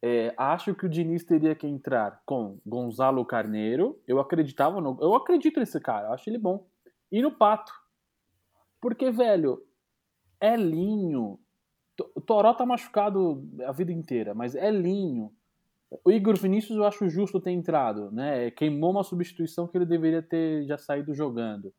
É, 0.04 0.34
acho 0.36 0.74
que 0.74 0.84
o 0.84 0.88
Diniz 0.88 1.22
teria 1.22 1.54
que 1.54 1.66
entrar 1.66 2.20
com 2.26 2.58
Gonzalo 2.66 3.24
Carneiro. 3.24 4.00
Eu 4.06 4.18
acreditava 4.18 4.80
no, 4.80 4.98
eu 5.00 5.14
acredito 5.14 5.60
nesse 5.60 5.78
cara, 5.80 6.10
acho 6.10 6.28
ele 6.28 6.38
bom. 6.38 6.66
e 7.10 7.22
no 7.22 7.30
Pato. 7.30 7.72
Porque, 8.80 9.12
velho, 9.12 9.62
Elinho. 10.40 11.38
O 12.16 12.20
Toró 12.20 12.52
tá 12.52 12.66
machucado 12.66 13.48
a 13.64 13.70
vida 13.70 13.92
inteira, 13.92 14.34
mas 14.34 14.56
Elinho. 14.56 15.30
O 16.04 16.10
Igor 16.10 16.36
Vinícius 16.36 16.76
eu 16.76 16.84
acho 16.84 17.08
justo 17.08 17.40
ter 17.40 17.52
entrado, 17.52 18.10
né? 18.10 18.50
Queimou 18.50 18.90
uma 18.90 19.04
substituição 19.04 19.68
que 19.68 19.76
ele 19.76 19.84
deveria 19.86 20.22
ter 20.22 20.64
já 20.64 20.78
saído 20.78 21.14
jogando. 21.14 21.72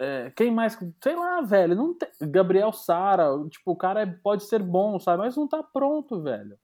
É, 0.00 0.32
quem 0.34 0.50
mais? 0.50 0.76
Sei 1.02 1.14
lá, 1.14 1.42
velho. 1.42 1.76
Não 1.76 1.94
tem... 1.94 2.08
Gabriel 2.22 2.72
Sara, 2.72 3.26
tipo, 3.50 3.70
o 3.70 3.76
cara 3.76 4.02
é, 4.02 4.06
pode 4.06 4.44
ser 4.44 4.62
bom, 4.62 4.98
sabe? 4.98 5.22
Mas 5.22 5.36
não 5.36 5.46
tá 5.46 5.62
pronto, 5.62 6.22
velho. 6.22 6.58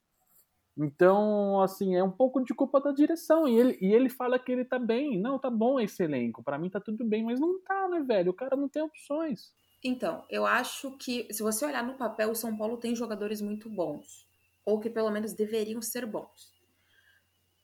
Então, 0.77 1.61
assim, 1.63 1.97
é 1.97 2.05
um 2.05 2.11
pouco 2.11 2.45
de 2.45 2.53
culpa 2.53 2.81
da 2.81 2.93
direção. 2.93 3.49
E 3.49 3.57
ele, 3.59 3.79
e 3.81 3.95
ele 3.95 4.11
fala 4.11 4.39
que 4.39 4.53
ele 4.53 4.65
tá 4.65 4.79
bem. 4.79 5.19
Não, 5.19 5.39
tá 5.39 5.49
bom 5.49 5.81
esse 5.81 6.03
elenco. 6.03 6.43
Para 6.43 6.59
mim 6.59 6.69
tá 6.69 6.79
tudo 6.79 7.05
bem, 7.05 7.25
mas 7.25 7.41
não 7.41 7.59
tá, 7.61 7.89
né, 7.89 8.01
velho? 8.01 8.31
O 8.31 8.35
cara 8.35 8.57
não 8.57 8.69
tem 8.69 8.83
opções. 8.83 9.55
Então, 9.83 10.25
eu 10.29 10.45
acho 10.45 10.97
que, 10.99 11.33
se 11.33 11.43
você 11.43 11.65
olhar 11.65 11.83
no 11.83 11.95
papel, 11.95 12.31
o 12.31 12.35
São 12.35 12.57
Paulo 12.57 12.77
tem 12.77 12.95
jogadores 12.95 13.41
muito 13.41 13.71
bons. 13.71 14.27
Ou 14.65 14.79
que 14.79 14.91
pelo 14.91 15.11
menos 15.11 15.33
deveriam 15.33 15.81
ser 15.81 16.05
bons. 16.05 16.55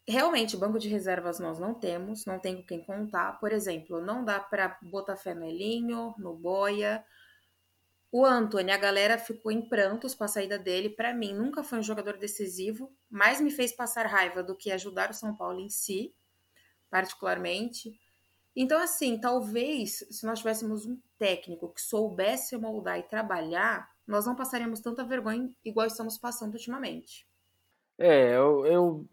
Realmente, 0.08 0.56
banco 0.56 0.78
de 0.78 0.88
reservas 0.88 1.38
nós 1.38 1.58
não 1.58 1.74
temos, 1.74 2.24
não 2.24 2.38
tem 2.38 2.56
com 2.56 2.62
quem 2.62 2.82
contar. 2.82 3.38
Por 3.38 3.52
exemplo, 3.52 4.00
não 4.00 4.24
dá 4.24 4.40
para 4.40 4.78
botar 4.82 5.16
fé 5.16 5.34
no 5.34 5.44
Elinho, 5.44 6.14
no 6.18 6.34
Boia. 6.34 7.04
O 8.14 8.26
Anthony, 8.26 8.70
a 8.70 8.76
galera 8.76 9.16
ficou 9.16 9.50
em 9.50 9.66
prantos 9.66 10.14
com 10.14 10.22
a 10.22 10.28
saída 10.28 10.58
dele. 10.58 10.90
Para 10.90 11.14
mim, 11.14 11.32
nunca 11.32 11.64
foi 11.64 11.78
um 11.78 11.82
jogador 11.82 12.18
decisivo, 12.18 12.94
mais 13.10 13.40
me 13.40 13.50
fez 13.50 13.72
passar 13.72 14.04
raiva 14.04 14.42
do 14.42 14.54
que 14.54 14.70
ajudar 14.70 15.08
o 15.08 15.14
São 15.14 15.34
Paulo 15.34 15.58
em 15.58 15.70
si, 15.70 16.14
particularmente. 16.90 17.98
Então, 18.54 18.78
assim, 18.78 19.18
talvez 19.18 20.06
se 20.10 20.26
nós 20.26 20.40
tivéssemos 20.40 20.84
um 20.84 21.00
técnico 21.18 21.72
que 21.72 21.80
soubesse 21.80 22.54
moldar 22.58 22.98
e 22.98 23.02
trabalhar, 23.02 23.88
nós 24.06 24.26
não 24.26 24.36
passaríamos 24.36 24.80
tanta 24.80 25.02
vergonha 25.02 25.48
igual 25.64 25.86
estamos 25.86 26.18
passando 26.18 26.52
ultimamente. 26.52 27.26
É, 27.98 28.36
eu, 28.36 28.66
eu 28.66 29.08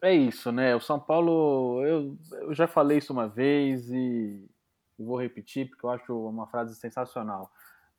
é 0.00 0.14
isso, 0.14 0.52
né? 0.52 0.76
O 0.76 0.80
São 0.80 1.00
Paulo, 1.00 1.84
eu, 1.84 2.16
eu 2.42 2.54
já 2.54 2.68
falei 2.68 2.98
isso 2.98 3.12
uma 3.12 3.26
vez 3.26 3.90
e 3.90 4.48
vou 4.96 5.20
repetir 5.20 5.68
porque 5.68 5.84
eu 5.84 5.90
acho 5.90 6.28
uma 6.28 6.46
frase 6.46 6.76
sensacional. 6.76 7.50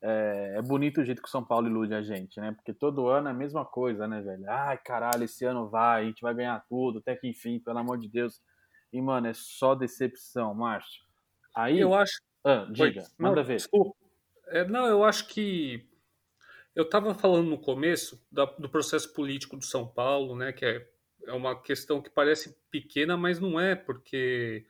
É, 0.02 0.54
é, 0.56 0.62
bonito 0.62 1.00
o 1.00 1.04
jeito 1.04 1.20
que 1.20 1.28
o 1.28 1.30
São 1.30 1.44
Paulo 1.44 1.68
ilude 1.68 1.94
a 1.94 2.02
gente, 2.02 2.40
né? 2.40 2.52
Porque 2.52 2.72
todo 2.72 3.08
ano 3.08 3.28
é 3.28 3.30
a 3.30 3.34
mesma 3.34 3.64
coisa, 3.64 4.08
né, 4.08 4.20
velho? 4.20 4.44
Ai, 4.48 4.78
caralho, 4.78 5.24
esse 5.24 5.44
ano 5.44 5.68
vai, 5.68 6.02
a 6.02 6.06
gente 6.06 6.22
vai 6.22 6.34
ganhar 6.34 6.64
tudo, 6.68 6.98
até 6.98 7.14
que 7.14 7.28
enfim, 7.28 7.58
pelo 7.58 7.78
amor 7.78 7.98
de 7.98 8.08
Deus. 8.08 8.40
E, 8.92 9.00
mano, 9.00 9.26
é 9.26 9.34
só 9.34 9.74
decepção, 9.74 10.54
Márcio. 10.54 11.02
Aí. 11.54 11.78
Eu 11.78 11.94
acho. 11.94 12.20
Ah, 12.42 12.66
diga, 12.70 13.02
Foi... 13.02 13.10
manda 13.18 13.36
não, 13.36 13.44
ver. 13.44 13.56
Desculpa. 13.56 13.96
É, 14.48 14.64
não, 14.66 14.86
eu 14.86 15.04
acho 15.04 15.26
que. 15.28 15.86
Eu 16.74 16.84
estava 16.84 17.14
falando 17.14 17.50
no 17.50 17.58
começo 17.58 18.24
da, 18.30 18.44
do 18.44 18.68
processo 18.68 19.12
político 19.12 19.56
do 19.56 19.64
São 19.64 19.86
Paulo, 19.86 20.36
né? 20.36 20.52
Que 20.52 20.64
é 20.64 20.86
é 21.26 21.32
uma 21.32 21.60
questão 21.60 22.00
que 22.00 22.10
parece 22.10 22.56
pequena, 22.70 23.16
mas 23.16 23.40
não 23.40 23.58
é, 23.58 23.74
porque 23.74 24.66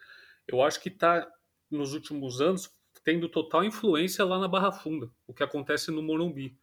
eu 0.47 0.63
acho 0.63 0.81
que 0.81 0.89
está, 0.89 1.27
nos 1.71 1.95
últimos 1.95 2.41
anos, 2.41 2.71
tendo 3.05 3.29
total 3.29 3.65
influência 3.65 4.25
lá 4.25 4.39
na 4.39 4.49
Barra 4.49 4.73
Funda, 4.73 5.11
o 5.27 5.33
que 5.33 5.43
acontece 5.43 5.91
no 5.91 6.03
Morumbi. 6.03 6.57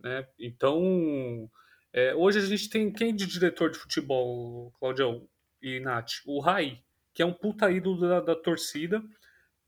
Né? 0.00 0.26
Então, 0.38 1.50
é, 1.92 2.14
hoje 2.14 2.38
a 2.38 2.42
gente 2.42 2.68
tem 2.68 2.92
quem 2.92 3.14
de 3.14 3.26
diretor 3.26 3.70
de 3.70 3.78
futebol, 3.78 4.72
Claudião 4.78 5.26
e 5.62 5.80
Nath? 5.80 6.22
O 6.26 6.40
Rai, 6.40 6.80
que 7.14 7.22
é 7.22 7.26
um 7.26 7.32
puta 7.32 7.70
ídolo 7.70 8.00
da, 8.00 8.20
da 8.20 8.36
torcida. 8.36 9.02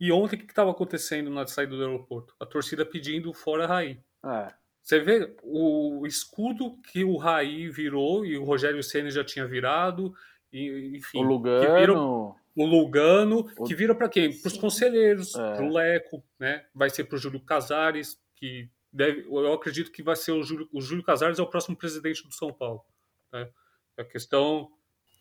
E 0.01 0.13
ontem 0.13 0.37
o 0.37 0.39
que 0.39 0.45
estava 0.45 0.71
acontecendo 0.71 1.31
na 1.31 1.47
saída 1.47 1.77
do 1.77 1.83
aeroporto? 1.83 2.35
A 2.39 2.47
torcida 2.47 2.85
pedindo 2.85 3.33
fora 3.33 3.67
Rai. 3.67 4.01
É. 4.25 4.53
Você 4.83 5.01
vê 5.01 5.37
o 5.43 6.07
escudo 6.07 6.79
que 6.91 7.05
o 7.05 7.17
Raí 7.17 7.69
virou 7.69 8.25
e 8.25 8.39
o 8.39 8.45
Rogério 8.45 8.83
Ceni 8.83 9.11
já 9.11 9.23
tinha 9.23 9.47
virado, 9.47 10.15
e, 10.53 10.97
enfim. 10.97 11.19
O 11.19 11.23
Lugano. 11.23 12.37
O 12.59 12.67
Lugano, 12.67 13.49
o... 13.57 13.65
que 13.65 13.75
vira 13.75 13.95
para 13.95 14.09
quem? 14.09 14.37
Para 14.37 14.49
os 14.49 14.57
conselheiros, 14.57 15.35
é. 15.35 15.55
para 15.55 15.65
o 15.65 15.73
Leco, 15.73 16.25
né? 16.41 16.67
Vai 16.75 16.91
ser 16.91 17.05
para 17.05 17.15
o 17.15 17.19
Júlio 17.19 17.41
Casares, 17.41 18.21
que 18.35 18.69
deve, 18.93 19.25
eu 19.29 19.53
acredito 19.53 19.93
que 19.93 20.03
vai 20.03 20.17
ser 20.17 20.33
o 20.33 20.43
Júlio, 20.43 20.69
o 20.73 20.81
Júlio 20.81 21.05
Casares 21.05 21.38
é 21.38 21.43
o 21.43 21.47
próximo 21.47 21.77
presidente 21.77 22.27
do 22.27 22.35
São 22.35 22.53
Paulo. 22.53 22.85
Né? 23.33 23.49
A 23.97 24.05
questão. 24.05 24.69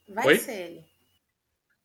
Vai 0.10 0.25
Oi? 0.25 0.38
ser 0.38 0.51
ele. 0.51 0.86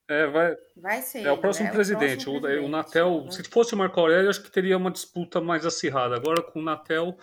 É, 0.08 0.26
vai, 0.26 0.56
vai 0.76 1.02
ser. 1.02 1.26
É 1.26 1.30
o 1.30 1.38
próximo 1.38 1.68
é 1.68 1.72
presidente. 1.72 2.28
O, 2.28 2.32
próximo 2.32 2.40
presidente. 2.40 2.62
O, 2.62 2.66
o 2.66 2.70
Natel, 2.70 3.24
né? 3.24 3.30
se 3.30 3.42
fosse 3.44 3.74
o 3.74 3.76
Marco 3.76 4.00
Aurélio, 4.00 4.30
acho 4.30 4.42
que 4.42 4.50
teria 4.50 4.76
uma 4.78 4.90
disputa 4.90 5.38
mais 5.38 5.66
acirrada. 5.66 6.16
Agora 6.16 6.42
com 6.42 6.60
o 6.60 6.62
Natel, 6.62 7.16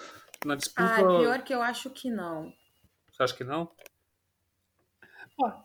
na 0.46 0.56
disputa. 0.56 0.84
Ah, 0.84 1.20
pior 1.20 1.44
que 1.44 1.54
eu 1.54 1.62
acho 1.64 1.90
que 1.90 2.12
não. 2.12 2.54
Você 3.12 3.24
acha 3.24 3.36
que 3.36 3.44
não? 3.44 3.72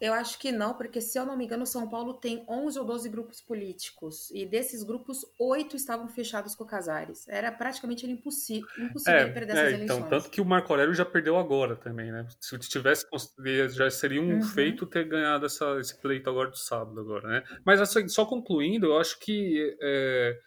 Eu 0.00 0.12
acho 0.12 0.38
que 0.38 0.52
não, 0.52 0.74
porque 0.74 1.00
se 1.00 1.18
eu 1.18 1.26
não 1.26 1.36
me 1.36 1.44
engano, 1.44 1.66
São 1.66 1.88
Paulo 1.88 2.14
tem 2.14 2.44
11 2.48 2.78
ou 2.78 2.84
12 2.84 3.08
grupos 3.08 3.40
políticos. 3.40 4.30
E 4.30 4.46
desses 4.46 4.82
grupos, 4.82 5.24
oito 5.38 5.76
estavam 5.76 6.08
fechados 6.08 6.54
com 6.54 6.64
o 6.64 6.66
Casares. 6.66 7.26
Era 7.28 7.50
praticamente 7.50 8.06
impossível, 8.06 8.68
impossível 8.78 9.20
é, 9.20 9.32
perder 9.32 9.52
essas 9.52 9.64
é, 9.64 9.70
então, 9.72 9.96
eleições. 9.96 10.10
Tanto 10.10 10.30
que 10.30 10.40
o 10.40 10.44
Marco 10.44 10.72
Aurélio 10.72 10.94
já 10.94 11.04
perdeu 11.04 11.36
agora 11.36 11.76
também, 11.76 12.12
né? 12.12 12.26
Se 12.40 12.58
tivesse, 12.58 13.06
já 13.70 13.90
seria 13.90 14.20
um 14.20 14.36
uhum. 14.36 14.42
feito 14.42 14.86
ter 14.86 15.04
ganhado 15.04 15.46
essa, 15.46 15.78
esse 15.80 16.00
pleito 16.00 16.28
agora 16.30 16.50
do 16.50 16.58
sábado, 16.58 17.00
agora, 17.00 17.28
né? 17.28 17.42
Mas 17.64 17.80
assim, 17.80 18.06
só 18.08 18.24
concluindo, 18.24 18.86
eu 18.86 18.98
acho 18.98 19.18
que 19.18 19.76
é, 19.80 20.38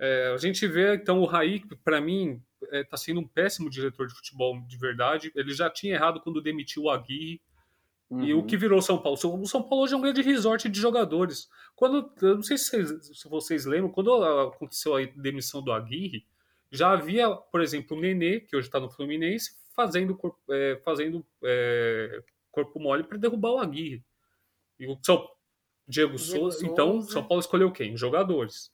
é, 0.00 0.32
a 0.34 0.36
gente 0.36 0.66
vê, 0.66 0.94
então, 0.94 1.20
o 1.20 1.26
Raí, 1.26 1.62
para 1.84 2.00
mim, 2.00 2.42
está 2.72 2.96
é, 2.96 2.98
sendo 2.98 3.20
um 3.20 3.28
péssimo 3.28 3.70
diretor 3.70 4.06
de 4.06 4.14
futebol 4.14 4.60
de 4.66 4.76
verdade. 4.78 5.32
Ele 5.34 5.52
já 5.52 5.70
tinha 5.70 5.94
errado 5.94 6.20
quando 6.20 6.42
demitiu 6.42 6.84
o 6.84 6.90
Aguirre. 6.90 7.40
Uhum. 8.10 8.24
E 8.24 8.34
o 8.34 8.38
uhum. 8.38 8.46
que 8.46 8.56
virou 8.56 8.82
São 8.82 8.98
Paulo? 8.98 9.18
O 9.40 9.46
São 9.46 9.62
Paulo 9.62 9.84
hoje 9.84 9.94
é 9.94 9.96
um 9.96 10.00
grande 10.00 10.22
resort 10.22 10.68
de 10.68 10.80
jogadores. 10.80 11.48
Quando, 11.74 12.12
eu 12.22 12.36
não 12.36 12.42
sei 12.42 12.58
se 12.58 12.66
vocês, 12.66 13.18
se 13.18 13.28
vocês 13.28 13.64
lembram, 13.64 13.90
quando 13.90 14.12
aconteceu 14.14 14.96
a 14.96 15.04
demissão 15.16 15.62
do 15.62 15.72
Aguirre, 15.72 16.26
já 16.70 16.92
havia, 16.92 17.30
por 17.30 17.60
exemplo, 17.60 17.96
o 17.96 18.00
Nenê, 18.00 18.40
que 18.40 18.56
hoje 18.56 18.68
está 18.68 18.80
no 18.80 18.90
Fluminense, 18.90 19.56
fazendo, 19.74 20.18
é, 20.50 20.80
fazendo 20.84 21.24
é, 21.42 22.22
corpo 22.50 22.80
mole 22.80 23.04
para 23.04 23.18
derrubar 23.18 23.52
o 23.52 23.58
Aguirre. 23.58 24.04
E 24.78 24.86
o 24.86 24.98
São, 25.02 25.16
Diego, 25.86 26.16
Diego 26.16 26.18
Souza. 26.18 26.66
Então, 26.66 27.00
São 27.00 27.22
Paulo 27.22 27.40
escolheu 27.40 27.70
quem? 27.70 27.96
Jogadores 27.96 28.73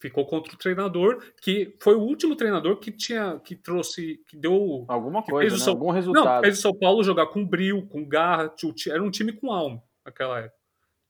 ficou 0.00 0.26
contra 0.26 0.52
o 0.52 0.58
treinador, 0.58 1.22
que 1.40 1.76
foi 1.80 1.94
o 1.94 2.00
último 2.00 2.36
treinador 2.36 2.76
que 2.76 2.90
tinha 2.90 3.38
que 3.38 3.54
trouxe, 3.54 4.20
que 4.28 4.36
deu 4.36 4.84
alguma 4.88 5.22
que 5.22 5.30
coisa, 5.30 5.56
né? 5.56 5.62
São, 5.62 5.72
algum 5.72 5.90
resultado. 5.90 6.36
Não, 6.36 6.42
fez 6.42 6.58
o 6.58 6.62
São 6.62 6.76
Paulo 6.76 7.02
jogar 7.04 7.26
com 7.26 7.46
brilho, 7.46 7.86
com 7.86 8.06
garra, 8.06 8.52
era 8.88 9.02
um 9.02 9.10
time 9.10 9.32
com 9.32 9.52
alma 9.52 9.82
naquela 10.04 10.40
época. 10.40 10.58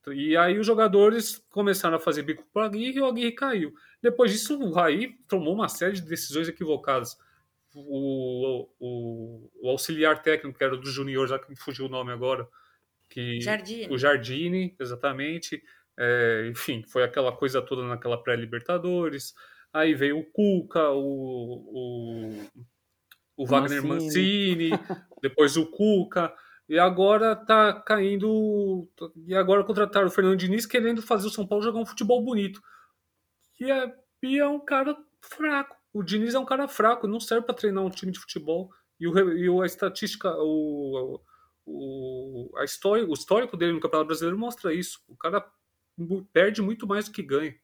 E 0.07 0.35
aí 0.35 0.57
os 0.57 0.65
jogadores 0.65 1.43
começaram 1.49 1.97
a 1.97 1.99
fazer 1.99 2.23
bico 2.23 2.45
para 2.53 2.65
Aguirre 2.65 2.97
e 2.97 3.01
o 3.01 3.05
Aguirre 3.05 3.31
caiu. 3.31 3.73
Depois 4.01 4.31
disso, 4.31 4.57
o 4.59 4.71
Raí 4.71 5.15
tomou 5.27 5.53
uma 5.53 5.67
série 5.67 5.93
de 5.93 6.01
decisões 6.01 6.47
equivocadas. 6.47 7.17
O, 7.75 8.67
o, 8.79 9.51
o 9.61 9.69
auxiliar 9.69 10.23
técnico, 10.23 10.57
que 10.57 10.63
era 10.63 10.75
do 10.75 10.89
Junior, 10.89 11.27
já 11.27 11.37
que 11.37 11.49
me 11.49 11.55
fugiu 11.55 11.85
o 11.85 11.89
nome 11.89 12.11
agora, 12.11 12.47
que 13.09 13.39
Jardine. 13.41 13.93
o 13.93 13.97
Jardine, 13.97 14.75
exatamente. 14.79 15.61
É, 16.01 16.47
enfim, 16.49 16.81
foi 16.87 17.03
aquela 17.03 17.35
coisa 17.35 17.61
toda 17.61 17.85
naquela 17.85 18.21
pré-Libertadores. 18.23 19.33
Aí 19.73 19.93
veio 19.93 20.19
o 20.19 20.25
Cuca, 20.31 20.89
o, 20.91 21.03
o, 21.75 22.63
o 23.35 23.45
Wagner 23.45 23.83
Mancini, 23.85 24.69
depois 25.21 25.57
o 25.57 25.65
Cuca. 25.65 26.33
E 26.69 26.79
agora 26.79 27.35
tá 27.35 27.73
caindo. 27.81 28.87
E 29.27 29.35
agora 29.35 29.63
contrataram 29.63 30.07
o 30.07 30.11
Fernando 30.11 30.37
Diniz 30.37 30.65
querendo 30.65 31.01
fazer 31.01 31.27
o 31.27 31.31
São 31.31 31.45
Paulo 31.45 31.63
jogar 31.63 31.79
um 31.79 31.85
futebol 31.85 32.23
bonito. 32.23 32.61
E 33.59 33.69
é, 33.69 33.93
e 34.23 34.39
é 34.39 34.47
um 34.47 34.59
cara 34.59 34.95
fraco. 35.21 35.75
O 35.91 36.01
Diniz 36.01 36.33
é 36.33 36.39
um 36.39 36.45
cara 36.45 36.67
fraco, 36.67 37.07
não 37.07 37.19
serve 37.19 37.45
para 37.45 37.55
treinar 37.55 37.83
um 37.83 37.89
time 37.89 38.11
de 38.11 38.19
futebol. 38.19 38.69
E, 38.99 39.07
o, 39.07 39.33
e 39.35 39.63
a 39.63 39.65
estatística, 39.65 40.31
o, 40.37 41.19
o, 41.65 42.51
a 42.57 42.63
história, 42.63 43.05
o 43.05 43.13
histórico 43.13 43.57
dele 43.57 43.73
no 43.73 43.79
Campeonato 43.79 44.07
Brasileiro 44.07 44.37
mostra 44.37 44.73
isso. 44.73 44.99
O 45.07 45.17
cara 45.17 45.45
perde 46.31 46.61
muito 46.61 46.87
mais 46.87 47.05
do 47.05 47.11
que 47.11 47.23
ganha. 47.23 47.55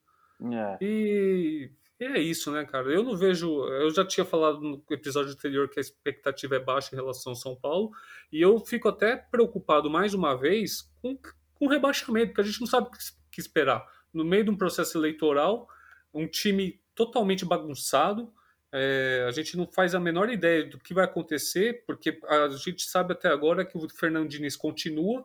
É. 0.41 0.77
E, 0.81 1.71
e 1.99 2.03
é 2.03 2.19
isso, 2.19 2.51
né, 2.51 2.65
cara? 2.65 2.91
Eu 2.91 3.03
não 3.03 3.15
vejo. 3.15 3.63
Eu 3.65 3.89
já 3.91 4.05
tinha 4.05 4.25
falado 4.25 4.59
no 4.59 4.83
episódio 4.89 5.31
anterior 5.31 5.69
que 5.69 5.79
a 5.79 5.81
expectativa 5.81 6.55
é 6.55 6.59
baixa 6.59 6.93
em 6.93 6.97
relação 6.97 7.31
ao 7.31 7.37
São 7.37 7.55
Paulo, 7.55 7.91
e 8.31 8.41
eu 8.41 8.59
fico 8.59 8.89
até 8.89 9.15
preocupado 9.15 9.89
mais 9.89 10.13
uma 10.13 10.35
vez 10.35 10.91
com, 11.01 11.17
com 11.53 11.65
o 11.65 11.69
rebaixamento, 11.69 12.27
porque 12.27 12.41
a 12.41 12.43
gente 12.43 12.59
não 12.59 12.67
sabe 12.67 12.87
o 12.87 12.91
que 13.31 13.39
esperar. 13.39 13.85
No 14.13 14.25
meio 14.25 14.43
de 14.43 14.49
um 14.49 14.57
processo 14.57 14.97
eleitoral, 14.97 15.67
um 16.13 16.27
time 16.27 16.79
totalmente 16.93 17.45
bagunçado. 17.45 18.33
É, 18.71 19.25
a 19.27 19.31
gente 19.31 19.55
não 19.55 19.65
faz 19.65 19.95
a 19.95 19.99
menor 19.99 20.29
ideia 20.29 20.65
do 20.65 20.77
que 20.77 20.93
vai 20.93 21.05
acontecer, 21.05 21.83
porque 21.85 22.19
a 22.27 22.49
gente 22.49 22.83
sabe 22.83 23.13
até 23.13 23.29
agora 23.29 23.63
que 23.63 23.77
o 23.77 23.89
Fernando 23.89 24.27
Diniz 24.27 24.55
continua, 24.57 25.23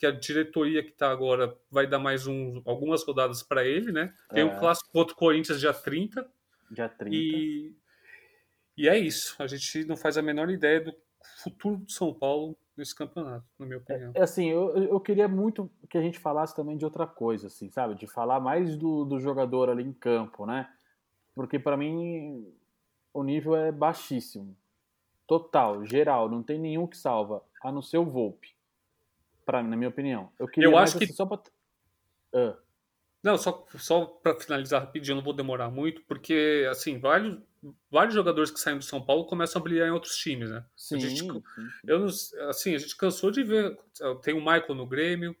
que 0.00 0.06
a 0.06 0.10
diretoria 0.10 0.82
que 0.82 0.88
está 0.88 1.10
agora 1.10 1.54
vai 1.70 1.86
dar 1.86 1.98
mais 1.98 2.26
um, 2.26 2.62
algumas 2.64 3.04
rodadas 3.04 3.42
para 3.42 3.62
ele, 3.66 3.92
né? 3.92 4.14
Tem 4.30 4.42
É. 4.42 4.46
um 4.46 4.58
clássico 4.58 4.90
contra 4.90 5.12
o 5.12 5.16
Corinthians 5.16 5.60
dia 5.60 5.74
30 5.74 6.26
Dia 6.70 6.88
30. 6.88 7.14
e, 7.14 7.74
e 8.78 8.88
é 8.88 8.98
isso. 8.98 9.36
A 9.38 9.46
gente 9.46 9.84
não 9.84 9.98
faz 9.98 10.16
a 10.16 10.22
menor 10.22 10.48
ideia 10.50 10.80
do 10.80 10.94
futuro 11.42 11.76
do 11.76 11.92
São 11.92 12.14
Paulo 12.14 12.56
nesse 12.74 12.94
campeonato, 12.94 13.44
na 13.58 13.66
minha 13.66 13.76
opinião. 13.76 14.10
É, 14.14 14.22
assim, 14.22 14.48
eu, 14.48 14.74
eu 14.74 14.98
queria 15.00 15.28
muito 15.28 15.70
que 15.90 15.98
a 15.98 16.02
gente 16.02 16.18
falasse 16.18 16.56
também 16.56 16.78
de 16.78 16.84
outra 16.86 17.06
coisa, 17.06 17.48
assim, 17.48 17.68
sabe? 17.70 17.94
De 17.94 18.06
falar 18.06 18.40
mais 18.40 18.78
do, 18.78 19.04
do 19.04 19.20
jogador 19.20 19.68
ali 19.68 19.82
em 19.84 19.92
campo, 19.92 20.46
né? 20.46 20.66
Porque 21.34 21.58
para 21.58 21.76
mim 21.76 22.50
o 23.12 23.22
nível 23.22 23.54
é 23.54 23.70
baixíssimo. 23.70 24.56
Total, 25.26 25.84
geral, 25.84 26.30
não 26.30 26.42
tem 26.42 26.58
nenhum 26.58 26.86
que 26.86 26.96
salva, 26.96 27.44
a 27.62 27.70
não 27.70 27.82
ser 27.82 27.98
o 27.98 28.06
Volpe. 28.06 28.58
Pra, 29.50 29.62
na 29.62 29.76
minha 29.76 29.88
opinião. 29.88 30.30
Eu 30.38 30.46
queria 30.46 30.68
Eu 30.68 30.72
mais, 30.72 30.90
acho 30.90 30.98
que- 30.98 31.04
assim, 31.04 31.12
só 31.12 31.26
pra... 31.26 31.40
Ah, 32.34 32.56
Não, 33.22 33.36
só, 33.36 33.66
só 33.76 34.04
para 34.06 34.38
finalizar 34.38 34.80
rapidinho, 34.80 35.12
eu 35.14 35.16
não 35.16 35.24
vou 35.24 35.32
demorar 35.34 35.70
muito, 35.70 36.02
porque 36.04 36.66
assim, 36.70 36.98
vários, 37.00 37.36
vários 37.90 38.14
jogadores 38.14 38.50
que 38.50 38.60
saem 38.60 38.78
do 38.78 38.84
São 38.84 39.04
Paulo 39.04 39.26
começam 39.26 39.60
a 39.60 39.62
brilhar 39.62 39.88
em 39.88 39.90
outros 39.90 40.16
times, 40.16 40.50
né? 40.50 40.64
sim, 40.76 41.00
gente- 41.00 41.20
sim, 41.22 41.32
sim. 41.54 41.68
Eu 41.86 41.98
não, 41.98 42.06
assim, 42.48 42.74
a 42.74 42.78
gente 42.78 42.96
cansou 42.96 43.30
de 43.32 43.42
ver. 43.42 43.76
Tem 44.22 44.32
o 44.34 44.38
Michael 44.40 44.74
no 44.74 44.86
Grêmio, 44.86 45.34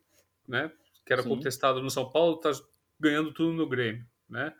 né? 0.48 0.70
Que 1.06 1.12
era 1.12 1.22
Sim. 1.22 1.28
contestado 1.28 1.80
no 1.80 1.88
São 1.90 2.10
Paulo, 2.10 2.36
tá 2.38 2.50
ganhando 2.98 3.32
tudo 3.32 3.52
no 3.52 3.68
Grêmio, 3.68 4.04
né? 4.28 4.52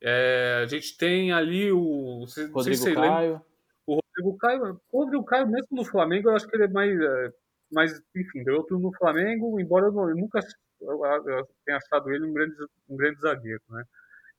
É, 0.00 0.60
a 0.62 0.66
gente 0.66 0.96
tem 0.98 1.32
ali 1.32 1.70
o. 1.72 2.26
Rodrigo 2.52 2.84
Caio. 2.94 3.40
o 3.86 3.94
Rodrigo 3.94 4.36
Caio. 4.38 4.80
O 4.92 4.98
Rodrigo 5.04 5.24
Caio, 5.24 5.46
mesmo 5.48 5.68
no 5.70 5.84
Flamengo, 5.84 6.28
eu 6.28 6.36
acho 6.36 6.46
que 6.46 6.54
ele 6.56 6.64
é 6.64 6.68
mais. 6.68 7.00
é, 7.00 7.32
mais 7.72 7.92
enfim, 8.14 8.44
ganhou 8.44 8.62
tudo 8.64 8.80
no 8.80 8.92
Flamengo, 8.96 9.58
embora 9.60 9.86
eu, 9.86 9.92
não- 9.92 10.08
eu 10.08 10.16
nunca 10.16 10.40
eu, 10.80 11.48
tenha 11.64 11.78
achado 11.78 12.10
ele 12.10 12.26
um 12.26 12.32
grande, 12.32 12.54
um 12.88 12.96
grande 12.96 13.20
zagueiro, 13.20 13.62
né? 13.70 13.84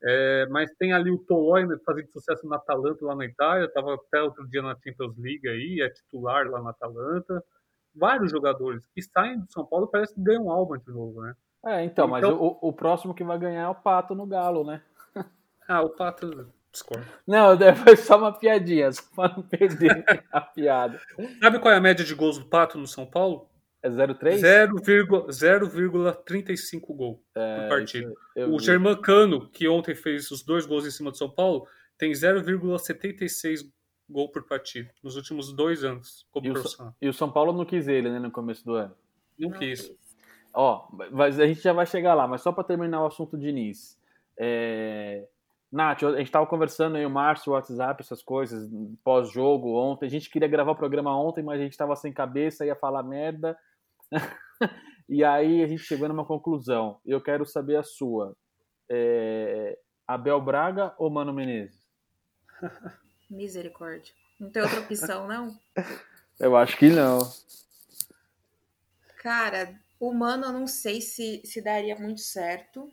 É, 0.04 0.46
mas 0.52 0.70
tem 0.78 0.94
ali 0.94 1.10
o 1.10 1.18
Tolói 1.18 1.66
né, 1.66 1.76
fazendo 1.84 2.08
sucesso 2.12 2.48
na 2.48 2.58
Atalanta 2.58 3.04
lá 3.04 3.16
na 3.16 3.26
Itália, 3.26 3.66
estava 3.66 3.96
até 3.96 4.22
outro 4.22 4.48
dia 4.48 4.62
na 4.62 4.76
Champions 4.76 5.18
League 5.18 5.48
aí, 5.50 5.82
é 5.82 5.90
titular 5.90 6.48
lá 6.48 6.62
na 6.62 6.70
Atalanta. 6.70 7.44
Vários 7.96 8.30
jogadores 8.32 8.86
que 8.94 9.02
saem 9.02 9.40
do 9.40 9.52
São 9.52 9.66
Paulo 9.66 9.88
parece 9.88 10.14
que 10.14 10.22
ganham 10.22 10.52
alma 10.52 10.78
de 10.78 10.92
novo, 10.92 11.20
né? 11.24 11.34
É, 11.66 11.84
então, 11.84 12.08
mas 12.08 12.24
Então- 12.24 12.40
o, 12.40 12.70
o 12.70 12.72
próximo 12.72 13.14
que 13.16 13.24
vai 13.24 13.40
ganhar 13.40 13.64
é 13.64 13.68
o 13.68 13.74
Pato 13.74 14.14
no 14.14 14.28
Galo, 14.28 14.64
né? 14.64 14.84
Ah, 15.68 15.82
o 15.82 15.90
Pato 15.90 16.48
Não, 17.26 17.58
foi 17.84 17.96
só 17.96 18.18
uma 18.18 18.32
piadinha, 18.38 18.92
só 18.92 19.02
pra 19.16 19.30
não 19.36 19.44
perder 19.44 20.04
a 20.32 20.42
piada. 20.42 21.00
Sabe 21.42 21.60
qual 21.60 21.74
é 21.74 21.78
a 21.78 21.82
média 21.82 22.04
de 22.06 22.14
gols 22.16 22.38
do 22.38 22.46
Pato 22.46 22.78
no 22.78 22.88
São 22.88 23.06
Paulo? 23.06 23.50
É 23.84 23.90
0,3? 23.90 24.40
0,- 24.42 25.28
0,35 25.30 26.96
gol 26.96 27.24
por 27.34 27.42
É, 27.42 27.68
partida. 27.70 28.08
isso 28.10 28.18
eu 28.36 28.54
O 28.54 28.58
vi. 28.58 28.66
Germancano, 28.66 29.50
que 29.50 29.68
ontem 29.68 29.96
fez 29.96 30.30
os 30.32 30.44
dois 30.44 30.66
gols 30.66 30.86
em 30.86 30.92
cima 30.92 31.12
do 31.12 31.18
São 31.18 31.30
Paulo, 31.30 31.68
tem 31.98 32.12
0,76 32.12 33.62
gol 34.10 34.32
por 34.32 34.44
partida 34.48 34.90
nos 35.04 35.16
últimos 35.16 35.54
dois 35.54 35.84
anos 35.84 36.26
como 36.32 36.46
E 36.48 36.50
o, 36.50 36.54
profissional. 36.54 36.96
e 37.02 37.10
o 37.10 37.14
São 37.14 37.30
Paulo 37.32 37.52
não 37.54 37.66
quis 37.66 37.88
ele, 37.88 38.10
né, 38.10 38.20
no 38.20 38.32
começo 38.32 38.64
do 38.66 38.74
ano. 38.74 38.96
Não 39.38 39.50
Não 39.52 39.60
quis. 39.60 39.82
quis. 39.88 39.98
Ó, 40.54 40.88
mas 41.12 41.40
a 41.40 41.46
gente 41.46 41.62
já 41.62 41.72
vai 41.74 41.86
chegar 41.86 42.14
lá, 42.16 42.28
mas 42.28 42.42
só 42.42 42.52
para 42.52 42.64
terminar 42.64 43.04
o 43.04 43.08
assunto 43.08 43.38
Diniz. 43.38 43.98
É... 44.40 45.28
Nath, 45.72 46.04
a 46.04 46.18
gente 46.18 46.32
tava 46.32 46.48
conversando 46.48 46.96
aí, 46.96 47.06
o 47.06 47.10
Márcio, 47.10 47.52
o 47.52 47.56
WhatsApp, 47.56 48.02
essas 48.02 48.24
coisas, 48.24 48.70
pós-jogo, 49.04 49.76
ontem. 49.76 50.06
A 50.06 50.10
gente 50.10 50.30
queria 50.30 50.48
gravar 50.48 50.72
o 50.72 50.78
programa 50.78 51.18
ontem, 51.18 51.44
mas 51.44 51.60
a 51.60 51.64
gente 51.64 51.78
tava 51.78 51.96
sem 51.96 52.14
cabeça, 52.14 52.66
ia 52.66 52.76
falar 52.76 53.04
merda. 53.04 53.58
e 55.10 55.24
aí 55.24 55.62
a 55.62 55.68
gente 55.68 55.84
chegou 55.84 56.08
numa 56.08 56.26
conclusão. 56.26 57.00
Eu 57.06 57.20
quero 57.22 57.46
saber 57.46 57.76
a 57.76 57.84
sua. 57.84 58.36
É... 58.90 59.78
Abel 60.08 60.40
Braga 60.40 60.96
ou 60.98 61.10
Mano 61.10 61.34
Menezes? 61.34 61.86
Misericórdia. 63.30 64.14
Não 64.40 64.50
tem 64.50 64.62
outra 64.62 64.80
opção, 64.80 65.28
não? 65.28 65.60
Eu 66.40 66.56
acho 66.56 66.78
que 66.78 66.88
não. 66.88 67.20
Cara, 69.18 69.76
o 70.00 70.14
Mano 70.14 70.46
eu 70.46 70.54
não 70.54 70.68
sei 70.68 71.02
se, 71.02 71.42
se 71.44 71.60
daria 71.60 71.96
muito 71.96 72.22
certo. 72.22 72.92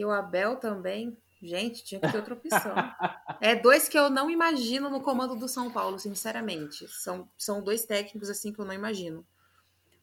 E 0.00 0.04
o 0.04 0.10
Abel 0.10 0.56
também. 0.56 1.14
Gente, 1.42 1.84
tinha 1.84 2.00
que 2.00 2.10
ter 2.10 2.16
outra 2.16 2.32
opção. 2.32 2.74
É 3.42 3.54
dois 3.54 3.88
que 3.88 3.98
eu 3.98 4.10
não 4.10 4.30
imagino 4.30 4.90
no 4.90 5.00
comando 5.00 5.34
do 5.34 5.48
São 5.48 5.70
Paulo, 5.70 5.98
sinceramente. 5.98 6.86
São, 6.88 7.26
são 7.38 7.62
dois 7.62 7.86
técnicos 7.86 8.28
assim 8.28 8.52
que 8.52 8.58
eu 8.58 8.66
não 8.66 8.74
imagino 8.74 9.26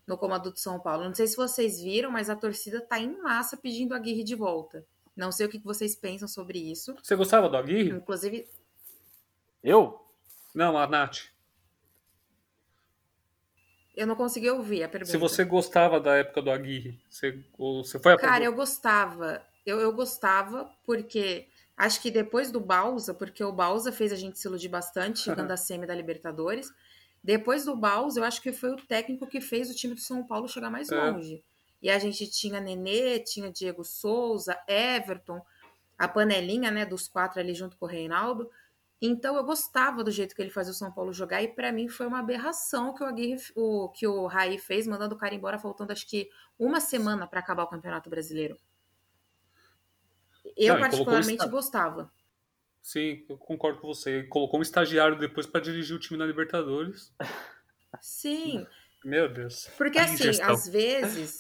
no 0.07 0.17
comando 0.17 0.49
do 0.49 0.57
São 0.57 0.79
Paulo. 0.79 1.03
Não 1.03 1.13
sei 1.13 1.27
se 1.27 1.37
vocês 1.37 1.79
viram, 1.79 2.09
mas 2.09 2.31
a 2.31 2.35
torcida 2.35 2.81
tá 2.81 2.99
em 2.99 3.15
massa 3.21 3.55
pedindo 3.55 3.93
a 3.93 3.97
Aguirre 3.97 4.23
de 4.23 4.33
volta. 4.33 4.83
Não 5.15 5.31
sei 5.31 5.45
o 5.45 5.49
que 5.49 5.59
vocês 5.59 5.95
pensam 5.95 6.27
sobre 6.27 6.57
isso. 6.57 6.95
Você 7.01 7.15
gostava 7.15 7.47
do 7.47 7.57
Aguirre? 7.57 7.91
Inclusive, 7.91 8.47
Eu? 9.63 10.03
Não, 10.55 10.75
a 10.77 10.87
Nath. 10.87 11.25
eu 13.95 14.07
não 14.07 14.15
consegui 14.15 14.49
ouvir 14.49 14.83
a 14.83 14.89
pergunta. 14.89 15.11
Se 15.11 15.17
você 15.17 15.43
gostava 15.43 15.99
da 15.99 16.15
época 16.15 16.41
do 16.41 16.49
Aguirre, 16.49 16.99
você, 17.07 17.43
você 17.57 17.99
foi 17.99 18.13
a 18.13 18.17
Cara, 18.17 18.43
eu 18.43 18.53
gostava. 18.53 19.45
Eu, 19.67 19.81
eu 19.81 19.91
gostava 19.91 20.71
porque 20.85 21.47
acho 21.75 22.01
que 22.01 22.09
depois 22.09 22.49
do 22.51 22.59
Balsa, 22.59 23.13
porque 23.13 23.43
o 23.43 23.51
Balsa 23.51 23.91
fez 23.91 24.13
a 24.13 24.15
gente 24.15 24.39
se 24.39 24.47
iludir 24.47 24.69
bastante, 24.69 25.19
chegando 25.19 25.51
à 25.51 25.57
semi 25.57 25.85
da 25.85 25.93
Libertadores. 25.93 26.71
Depois 27.21 27.65
do 27.65 27.75
Balsa, 27.75 28.19
eu 28.19 28.23
acho 28.23 28.41
que 28.41 28.53
foi 28.53 28.71
o 28.71 28.77
técnico 28.77 29.27
que 29.27 29.41
fez 29.41 29.69
o 29.69 29.75
time 29.75 29.93
do 29.93 29.99
São 29.99 30.25
Paulo 30.25 30.47
chegar 30.47 30.69
mais 30.69 30.89
É. 30.89 30.95
longe. 30.95 31.43
E 31.81 31.89
a 31.89 31.99
gente 31.99 32.25
tinha 32.31 32.61
Nenê, 32.61 33.19
tinha 33.19 33.51
Diego 33.51 33.83
Souza, 33.83 34.57
Everton, 34.67 35.41
a 35.97 36.07
panelinha, 36.07 36.71
né, 36.71 36.85
dos 36.85 37.07
quatro 37.07 37.39
ali 37.39 37.53
junto 37.53 37.75
com 37.77 37.85
o 37.85 37.89
Reinaldo. 37.89 38.49
Então 39.01 39.35
eu 39.35 39.43
gostava 39.43 40.03
do 40.03 40.09
jeito 40.09 40.33
que 40.33 40.41
ele 40.41 40.49
fazia 40.49 40.71
o 40.71 40.75
São 40.75 40.91
Paulo 40.91 41.11
jogar 41.13 41.43
e 41.43 41.49
pra 41.49 41.71
mim 41.71 41.87
foi 41.87 42.07
uma 42.07 42.19
aberração 42.19 42.93
que 42.95 43.03
o 43.03 43.05
Aguirre, 43.05 43.43
o 43.55 43.89
que 43.89 44.07
o 44.07 44.25
Raí 44.25 44.57
fez, 44.57 44.87
mandando 44.87 45.13
o 45.13 45.17
cara 45.17 45.35
embora 45.35 45.59
faltando 45.59 45.91
acho 45.91 46.07
que 46.07 46.29
uma 46.57 46.79
semana 46.79 47.27
pra 47.27 47.41
acabar 47.41 47.63
o 47.63 47.67
Campeonato 47.67 48.09
Brasileiro. 48.09 48.57
Eu 50.57 50.73
Não, 50.75 50.81
particularmente 50.81 51.33
esta- 51.41 51.47
gostava. 51.47 52.11
Sim, 52.81 53.25
eu 53.29 53.37
concordo 53.37 53.79
com 53.81 53.87
você. 53.87 54.11
Ele 54.11 54.27
colocou 54.27 54.59
um 54.59 54.63
estagiário 54.63 55.17
depois 55.19 55.45
para 55.45 55.59
dirigir 55.61 55.95
o 55.95 55.99
time 55.99 56.17
na 56.17 56.25
Libertadores. 56.25 57.13
Sim, 58.01 58.65
Meu 59.03 59.31
Deus. 59.31 59.69
Porque 59.77 59.91
Que 59.97 59.99
assim, 59.99 60.17
gestão. 60.17 60.49
às 60.53 60.67
vezes, 60.67 61.39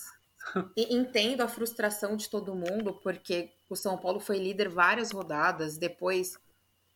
e- 0.75 0.95
entendo 0.95 1.41
a 1.41 1.47
frustração 1.47 2.15
de 2.15 2.29
todo 2.29 2.55
mundo, 2.55 2.93
porque 3.01 3.51
o 3.69 3.75
São 3.75 3.97
Paulo 3.97 4.19
foi 4.19 4.37
líder 4.37 4.69
várias 4.69 5.11
rodadas, 5.11 5.77
depois 5.77 6.37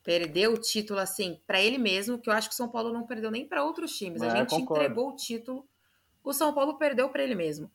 perdeu 0.04 0.54
o 0.54 0.58
título 0.60 1.00
assim 1.00 1.40
para 1.46 1.62
ele 1.62 1.78
mesmo, 1.78 2.18
que 2.18 2.30
eu 2.30 2.34
acho 2.34 2.48
que 2.50 2.54
o 2.54 2.58
São 2.58 2.70
Paulo 2.70 2.92
não 2.94 3.06
perdeu 3.06 3.30
nem 3.32 3.46
para 3.48 3.64
outros 3.64 3.96
times. 3.98 4.22
É, 4.22 4.28
a 4.28 4.36
gente 4.38 4.50
concordo. 4.50 4.84
entregou 4.84 5.10
o 5.10 5.16
título, 5.16 5.68
o 6.24 6.34
São 6.34 6.54
Paulo 6.54 6.78
perdeu 6.78 7.10
para 7.10 7.24
ele 7.24 7.36
mesmo. 7.36 7.70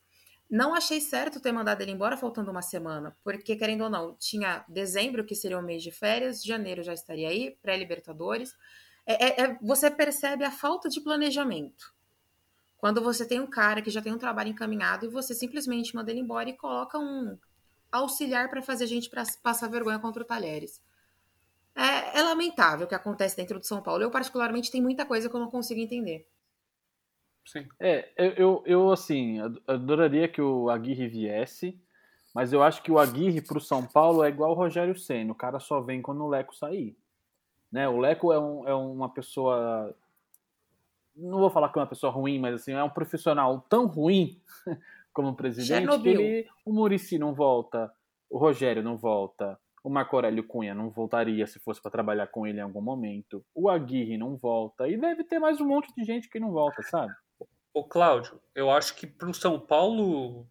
Não 0.49 0.75
achei 0.75 1.01
certo 1.01 1.41
ter 1.41 1.51
mandado 1.51 1.81
ele 1.83 1.91
embora 1.91 2.17
faltando 2.17 2.51
uma 2.51 2.63
semana, 2.63 3.17
porque 3.25 3.57
querendo 3.57 3.83
ou 3.83 3.91
não, 3.91 4.15
tinha 4.17 4.65
dezembro 4.69 5.25
que 5.25 5.35
seria 5.35 5.59
o 5.59 5.63
mês 5.63 5.83
de 5.83 5.91
férias, 5.91 6.43
janeiro 6.45 6.83
já 6.85 6.95
estaria 6.95 7.29
aí, 7.29 7.59
pré-Libertadores. 7.63 8.55
É, 9.05 9.27
é- 9.27 9.41
é- 9.45 9.59
você 9.61 9.91
percebe 9.91 10.45
a 10.45 10.51
falta 10.51 10.89
de 10.89 11.01
planejamento. 11.01 11.93
Quando 12.79 13.03
você 13.03 13.27
tem 13.27 13.41
um 13.41 13.47
cara 13.47 13.83
que 13.83 13.91
já 13.91 14.03
tem 14.03 14.13
um 14.13 14.19
trabalho 14.19 14.51
encaminhado 14.51 15.07
e 15.07 15.09
você 15.09 15.35
simplesmente 15.35 15.95
manda 15.95 16.11
ele 16.11 16.21
embora 16.21 16.49
e 16.51 16.57
coloca 16.57 16.99
um 16.99 17.39
auxiliar 17.93 18.51
para 18.51 18.63
fazer 18.63 18.85
a 18.85 18.89
gente 18.89 19.11
pra 19.11 19.25
passar 19.43 19.69
vergonha 19.71 19.99
contra 19.99 20.23
o 20.23 20.27
Talheres. 20.27 20.81
É, 21.75 22.19
é 22.21 22.23
lamentável 22.23 22.87
o 22.87 22.89
que 22.89 22.95
acontece 22.95 23.37
dentro 23.37 23.59
do 23.59 23.67
São 23.67 23.83
Paulo. 23.83 24.03
Eu, 24.03 24.11
particularmente, 24.11 24.71
tem 24.71 24.83
muita 24.83 25.07
coisa 25.07 25.29
que 25.29 25.37
eu 25.37 25.41
não 25.41 25.51
consigo 25.51 25.81
entender. 25.81 26.27
Sim. 27.47 27.67
É, 27.79 28.11
eu, 28.37 28.63
eu, 28.67 28.91
assim, 28.91 29.41
ad- 29.41 29.63
adoraria 29.67 30.27
que 30.29 30.43
o 30.43 30.69
Aguirre 30.69 31.07
viesse, 31.07 31.81
mas 32.35 32.53
eu 32.53 32.63
acho 32.63 32.83
que 32.83 32.91
o 32.91 32.99
Aguirre 32.99 33.41
pro 33.41 33.61
São 33.61 33.87
Paulo 33.87 34.25
é 34.25 34.29
igual 34.29 34.51
o 34.51 34.55
Rogério 34.55 34.99
Senna, 34.99 35.33
o 35.33 35.37
cara 35.37 35.61
só 35.61 35.81
vem 35.81 36.03
quando 36.03 36.25
o 36.25 36.29
Leco 36.29 36.55
sair. 36.55 36.97
Né? 37.71 37.89
O 37.89 37.99
Leco 37.99 38.33
é, 38.33 38.39
um, 38.39 38.69
é 38.69 38.75
uma 38.75 39.09
pessoa. 39.09 39.95
Não 41.15 41.39
vou 41.39 41.51
falar 41.51 41.71
que 41.71 41.79
é 41.79 41.83
uma 41.83 41.89
pessoa 41.89 42.13
ruim, 42.13 42.39
mas 42.39 42.57
assim, 42.57 42.73
é 42.73 42.83
um 42.83 42.91
profissional 42.91 43.65
tão 43.69 43.87
ruim 43.87 44.41
como 45.13 45.35
presidente 45.35 45.87
que 46.03 46.09
ele, 46.09 46.49
o 46.65 46.73
Murici 46.73 47.19
não 47.19 47.33
volta, 47.33 47.91
o 48.29 48.37
Rogério 48.37 48.83
não 48.83 48.97
volta, 48.99 49.59
o 49.87 49.91
Marco 49.91 50.17
Aurélio 50.17 50.43
Cunha 50.43 50.75
não 50.75 50.91
voltaria 50.91 51.47
se 51.47 51.61
fosse 51.61 51.81
para 51.81 51.93
trabalhar 51.93 52.27
com 52.27 52.45
ele 52.45 52.59
em 52.59 52.63
algum 52.63 52.81
momento, 52.81 53.47
o 53.55 53.71
Aguirre 53.71 54.19
não 54.19 54.37
volta, 54.37 54.89
e 54.89 54.97
deve 54.97 55.23
ter 55.23 55.39
mais 55.39 55.61
um 55.61 55.65
monte 55.65 55.95
de 55.95 56.03
gente 56.03 56.29
que 56.29 56.41
não 56.41 56.51
volta, 56.51 56.83
sabe? 56.83 57.15
Ô, 57.73 57.85
Cláudio, 57.85 58.41
eu 58.53 58.69
acho 58.69 58.97
que 58.97 59.07
para 59.07 59.31
o 59.31 59.35
São 59.35 59.61
Paulo 59.61 60.45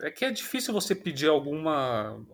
é 0.00 0.12
que 0.12 0.24
é 0.24 0.30
difícil 0.30 0.72
você 0.72 0.94
pedir 0.94 1.28
alguma, 1.28 2.24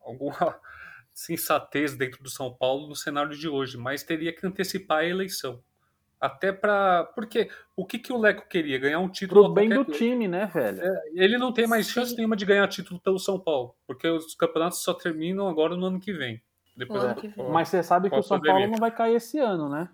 alguma 0.00 0.60
sensatez 1.14 1.96
dentro 1.96 2.20
do 2.20 2.28
São 2.28 2.52
Paulo 2.52 2.88
no 2.88 2.96
cenário 2.96 3.38
de 3.38 3.48
hoje, 3.48 3.78
mas 3.78 4.02
teria 4.02 4.34
que 4.34 4.44
antecipar 4.44 4.98
a 4.98 5.06
eleição. 5.06 5.62
Até 6.20 6.52
para. 6.52 7.04
Porque 7.14 7.50
o 7.76 7.84
que, 7.84 7.98
que 7.98 8.12
o 8.12 8.18
Leco 8.18 8.48
queria? 8.48 8.78
Ganhar 8.78 8.98
um 8.98 9.08
título. 9.08 9.44
Pro 9.44 9.52
bem 9.52 9.68
do 9.68 9.76
qualquer- 9.84 9.98
time, 9.98 10.26
né, 10.28 10.46
velho? 10.46 10.80
É, 10.80 11.02
ele 11.14 11.36
não 11.36 11.52
tem 11.52 11.66
mais 11.66 11.86
Sim. 11.86 11.92
chance 11.92 12.16
nenhuma 12.16 12.34
de 12.36 12.44
ganhar 12.46 12.66
título 12.68 12.98
pelo 13.00 13.18
São 13.18 13.38
Paulo, 13.38 13.74
porque 13.86 14.08
os 14.08 14.34
campeonatos 14.34 14.82
só 14.82 14.94
terminam 14.94 15.48
agora 15.48 15.76
no 15.76 15.86
ano 15.86 16.00
que 16.00 16.12
vem. 16.12 16.40
Depois 16.76 17.12
que 17.20 17.28
vem. 17.28 17.50
Mas 17.50 17.68
você 17.68 17.82
sabe 17.82 18.08
que 18.10 18.16
o 18.16 18.22
São 18.22 18.40
Paulo 18.40 18.66
não 18.66 18.78
vai 18.78 18.90
cair 18.90 19.16
esse 19.16 19.38
ano, 19.38 19.68
né? 19.68 19.88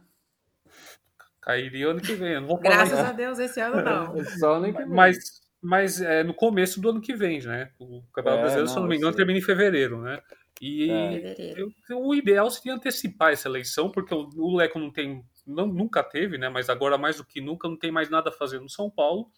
Cairia 1.40 1.88
ano 1.88 2.00
que 2.00 2.14
vem. 2.14 2.34
Eu 2.34 2.40
não 2.42 2.48
vou 2.48 2.58
falar 2.58 2.76
Graças 2.76 2.98
a 2.98 3.12
Deus, 3.12 3.38
esse 3.38 3.60
ano 3.60 3.82
não. 3.82 4.14
Só 4.38 4.54
ano 4.54 4.72
que 4.72 4.78
vem. 4.78 4.86
Mas, 4.88 5.16
mas 5.60 6.00
é 6.00 6.22
no 6.22 6.34
começo 6.34 6.80
do 6.80 6.90
ano 6.90 7.00
que 7.00 7.14
vem, 7.14 7.40
né? 7.40 7.70
O 7.78 8.02
Campeonato 8.12 8.40
É, 8.40 8.42
Brasileiro, 8.42 8.68
se 8.68 8.72
eu 8.74 8.76
não, 8.76 8.82
não 8.82 8.88
me 8.90 8.96
engano, 8.96 9.12
sei. 9.12 9.16
termina 9.18 9.38
em 9.38 9.42
fevereiro, 9.42 10.00
né? 10.00 10.20
E 10.60 10.90
É. 10.90 11.54
Eu- 11.58 11.70
o 11.98 12.14
ideal 12.14 12.50
seria 12.50 12.74
antecipar 12.74 13.32
essa 13.32 13.48
eleição, 13.48 13.90
porque 13.90 14.14
o, 14.14 14.28
o 14.36 14.56
Leco 14.56 14.78
não 14.78 14.90
tem, 14.90 15.24
não, 15.50 15.66
nunca 15.66 16.02
teve, 16.02 16.38
né? 16.38 16.48
Mas 16.48 16.68
agora 16.68 16.96
mais 16.98 17.16
do 17.16 17.24
que 17.24 17.40
nunca 17.40 17.68
não 17.68 17.76
tem 17.76 17.90
mais 17.90 18.08
nada 18.08 18.30
a 18.30 18.32
fazer 18.32 18.60
no 18.60 18.68
São 18.68 18.90
Paulo. 18.90 19.30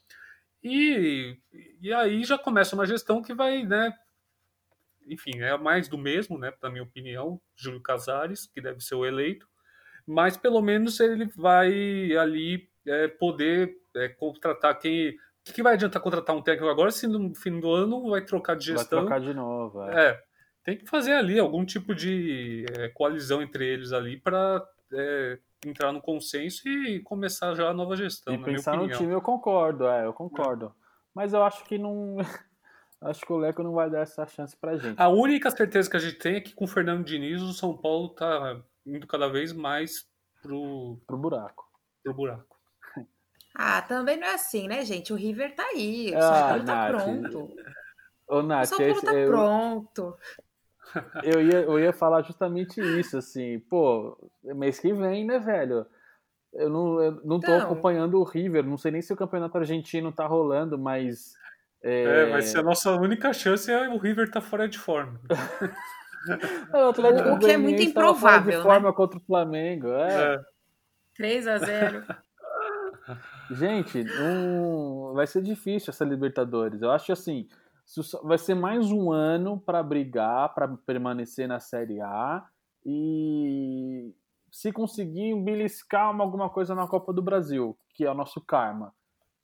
E, 0.62 1.36
e 1.80 1.92
aí 1.92 2.22
já 2.24 2.38
começa 2.38 2.74
uma 2.76 2.86
gestão 2.86 3.22
que 3.22 3.34
vai, 3.34 3.64
né? 3.64 3.92
Enfim, 5.08 5.40
é 5.40 5.56
mais 5.58 5.88
do 5.88 5.98
mesmo, 5.98 6.38
né? 6.38 6.52
Na 6.62 6.70
minha 6.70 6.84
opinião, 6.84 7.40
Júlio 7.56 7.80
Casares, 7.80 8.46
que 8.46 8.60
deve 8.60 8.80
ser 8.80 8.94
o 8.94 9.04
eleito. 9.04 9.48
Mas 10.06 10.36
pelo 10.36 10.62
menos 10.62 11.00
ele 11.00 11.26
vai 11.36 12.16
ali 12.16 12.68
é, 12.86 13.08
poder 13.08 13.76
é, 13.96 14.08
contratar 14.08 14.78
quem. 14.78 15.10
O 15.10 15.44
que, 15.44 15.52
que 15.54 15.62
vai 15.62 15.74
adiantar 15.74 16.00
contratar 16.00 16.36
um 16.36 16.42
técnico 16.42 16.70
agora 16.70 16.90
se 16.92 17.06
no 17.08 17.34
fim 17.34 17.58
do 17.58 17.72
ano 17.72 18.10
vai 18.10 18.24
trocar 18.24 18.54
de 18.56 18.68
Vai 18.72 18.78
gestão? 18.78 19.00
trocar 19.00 19.20
de 19.20 19.34
novo. 19.34 19.82
é. 19.90 20.10
É, 20.10 20.22
tem 20.62 20.76
que 20.76 20.86
fazer 20.88 21.14
ali 21.14 21.38
algum 21.40 21.64
tipo 21.64 21.92
de 21.94 22.64
é, 22.78 22.88
coalizão 22.90 23.42
entre 23.42 23.66
eles 23.66 23.92
ali 23.92 24.16
para 24.16 24.64
entrar 25.64 25.92
no 25.92 26.00
consenso 26.00 26.68
e 26.68 27.00
começar 27.00 27.54
já 27.54 27.68
a 27.70 27.74
nova 27.74 27.96
gestão. 27.96 28.34
E 28.34 28.38
na 28.38 28.44
pensar 28.44 28.76
minha 28.76 28.88
no 28.88 28.96
time, 28.96 29.12
eu 29.12 29.20
concordo, 29.22 29.86
é, 29.86 30.04
eu 30.06 30.12
concordo. 30.12 30.74
Mas 31.14 31.32
eu 31.32 31.42
acho 31.42 31.64
que 31.64 31.78
não. 31.78 32.16
acho 33.02 33.20
que 33.24 33.32
o 33.32 33.36
Leco 33.36 33.62
não 33.62 33.72
vai 33.72 33.90
dar 33.90 34.00
essa 34.00 34.26
chance 34.26 34.56
pra 34.56 34.76
gente. 34.76 35.00
A 35.00 35.08
única 35.08 35.50
certeza 35.50 35.90
que 35.90 35.96
a 35.96 36.00
gente 36.00 36.18
tem 36.18 36.36
é 36.36 36.40
que 36.40 36.54
com 36.54 36.64
o 36.64 36.68
Fernando 36.68 37.04
Diniz 37.04 37.40
o 37.42 37.52
São 37.52 37.76
Paulo 37.76 38.08
tá 38.10 38.60
indo 38.86 39.06
cada 39.06 39.28
vez 39.28 39.52
mais 39.52 40.08
pro, 40.42 40.98
Pro 41.06 41.16
buraco. 41.18 41.64
pro 42.02 42.14
buraco. 42.14 42.56
Ah, 43.54 43.82
também 43.82 44.16
não 44.18 44.26
é 44.26 44.32
assim, 44.34 44.66
né, 44.66 44.82
gente? 44.82 45.12
O 45.12 45.16
River 45.16 45.54
tá 45.54 45.62
aí, 45.62 46.10
o 46.14 46.16
Ah, 46.16 46.22
São 46.22 46.48
Paulo 46.48 46.64
tá 46.64 46.74
Nath. 46.74 46.90
pronto. 46.90 47.54
Ô, 48.26 48.36
O 48.38 48.42
Nath, 48.42 48.64
São 48.66 48.78
Paulo 48.78 49.02
tá 49.02 49.14
eu, 49.14 49.28
pronto. 49.30 50.16
Eu, 51.22 51.42
ia, 51.42 51.60
eu 51.62 51.78
ia 51.78 51.92
falar 51.92 52.22
justamente 52.22 52.80
isso, 52.98 53.16
assim, 53.18 53.58
pô, 53.70 54.16
mês 54.42 54.78
que 54.78 54.92
vem, 54.92 55.24
né, 55.26 55.38
velho? 55.38 55.86
Eu 56.52 56.68
não, 56.68 57.00
eu 57.02 57.12
não 57.24 57.40
tô 57.40 57.46
Então. 57.50 57.62
acompanhando 57.62 58.18
o 58.20 58.24
River, 58.24 58.64
não 58.64 58.76
sei 58.76 58.90
nem 58.92 59.00
se 59.02 59.12
o 59.12 59.16
campeonato 59.16 59.56
argentino 59.56 60.12
tá 60.12 60.26
rolando, 60.26 60.78
mas. 60.78 61.32
É, 61.82 62.02
É, 62.04 62.30
vai 62.30 62.42
ser 62.42 62.58
a 62.58 62.62
nossa 62.62 62.92
única 62.92 63.32
chance 63.32 63.70
é 63.70 63.88
o 63.88 63.96
River 63.98 64.30
tá 64.30 64.40
fora 64.40 64.68
de 64.68 64.78
forma. 64.78 65.18
o 66.72 66.88
Atlético 66.90 67.28
O 67.30 67.38
que 67.38 67.50
é 67.50 67.56
muito 67.56 67.78
tava 67.78 67.92
fora 67.92 68.06
improvável, 68.06 68.50
de 68.52 68.56
né? 68.58 68.62
forma 68.62 68.92
contra 68.92 69.18
o 69.18 69.22
Flamengo. 69.22 69.88
É. 69.88 70.34
É. 70.34 70.40
3 71.16 71.46
a 71.48 71.58
0 71.58 72.04
Gente, 73.50 74.04
não... 74.04 75.12
vai 75.14 75.26
ser 75.26 75.42
difícil 75.42 75.90
essa 75.90 76.04
Libertadores. 76.04 76.80
Eu 76.82 76.90
acho 76.90 77.12
assim, 77.12 77.48
vai 78.22 78.38
ser 78.38 78.54
mais 78.54 78.90
um 78.90 79.10
ano 79.12 79.60
para 79.60 79.82
brigar, 79.82 80.54
para 80.54 80.68
permanecer 80.68 81.46
na 81.46 81.60
Série 81.60 82.00
A 82.00 82.44
e 82.84 84.12
se 84.50 84.72
conseguir 84.72 85.34
beliscar 85.42 86.10
uma- 86.10 86.24
alguma 86.24 86.48
coisa 86.48 86.74
na 86.74 86.86
Copa 86.86 87.12
do 87.12 87.22
Brasil, 87.22 87.76
que 87.94 88.04
é 88.04 88.10
o 88.10 88.14
nosso 88.14 88.40
karma. 88.40 88.94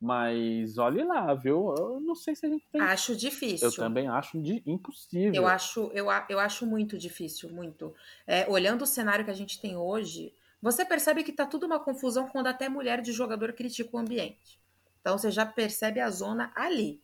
Mas 0.01 0.77
olhe 0.77 1.03
lá, 1.03 1.33
viu? 1.33 1.73
Eu 1.77 1.99
não 1.99 2.15
sei 2.15 2.33
se 2.33 2.45
a 2.45 2.49
gente 2.49 2.65
tem. 2.71 2.79
Acho 2.79 3.15
difícil. 3.15 3.67
Eu 3.67 3.75
também 3.75 4.07
acho 4.07 4.41
de 4.41 4.63
impossível. 4.65 5.33
Eu 5.43 5.45
acho, 5.47 5.91
eu, 5.93 6.09
a- 6.09 6.25
eu 6.29 6.39
acho 6.39 6.65
muito 6.65 6.97
difícil, 6.97 7.49
muito. 7.49 7.93
É, 8.25 8.47
olhando 8.49 8.83
o 8.83 8.87
cenário 8.87 9.25
que 9.25 9.31
a 9.31 9.33
gente 9.35 9.59
tem 9.59 9.75
hoje, 9.75 10.33
você 10.61 10.85
percebe 10.85 11.21
que 11.23 11.33
tá 11.33 11.45
tudo 11.45 11.65
uma 11.65 11.79
confusão 11.79 12.29
quando 12.29 12.47
até 12.47 12.69
mulher 12.69 13.01
de 13.01 13.11
jogador 13.11 13.51
critica 13.51 13.89
o 13.93 13.99
ambiente. 13.99 14.57
Então 15.01 15.17
você 15.17 15.29
já 15.29 15.45
percebe 15.45 15.99
a 15.99 16.09
zona 16.09 16.51
ali. 16.55 17.01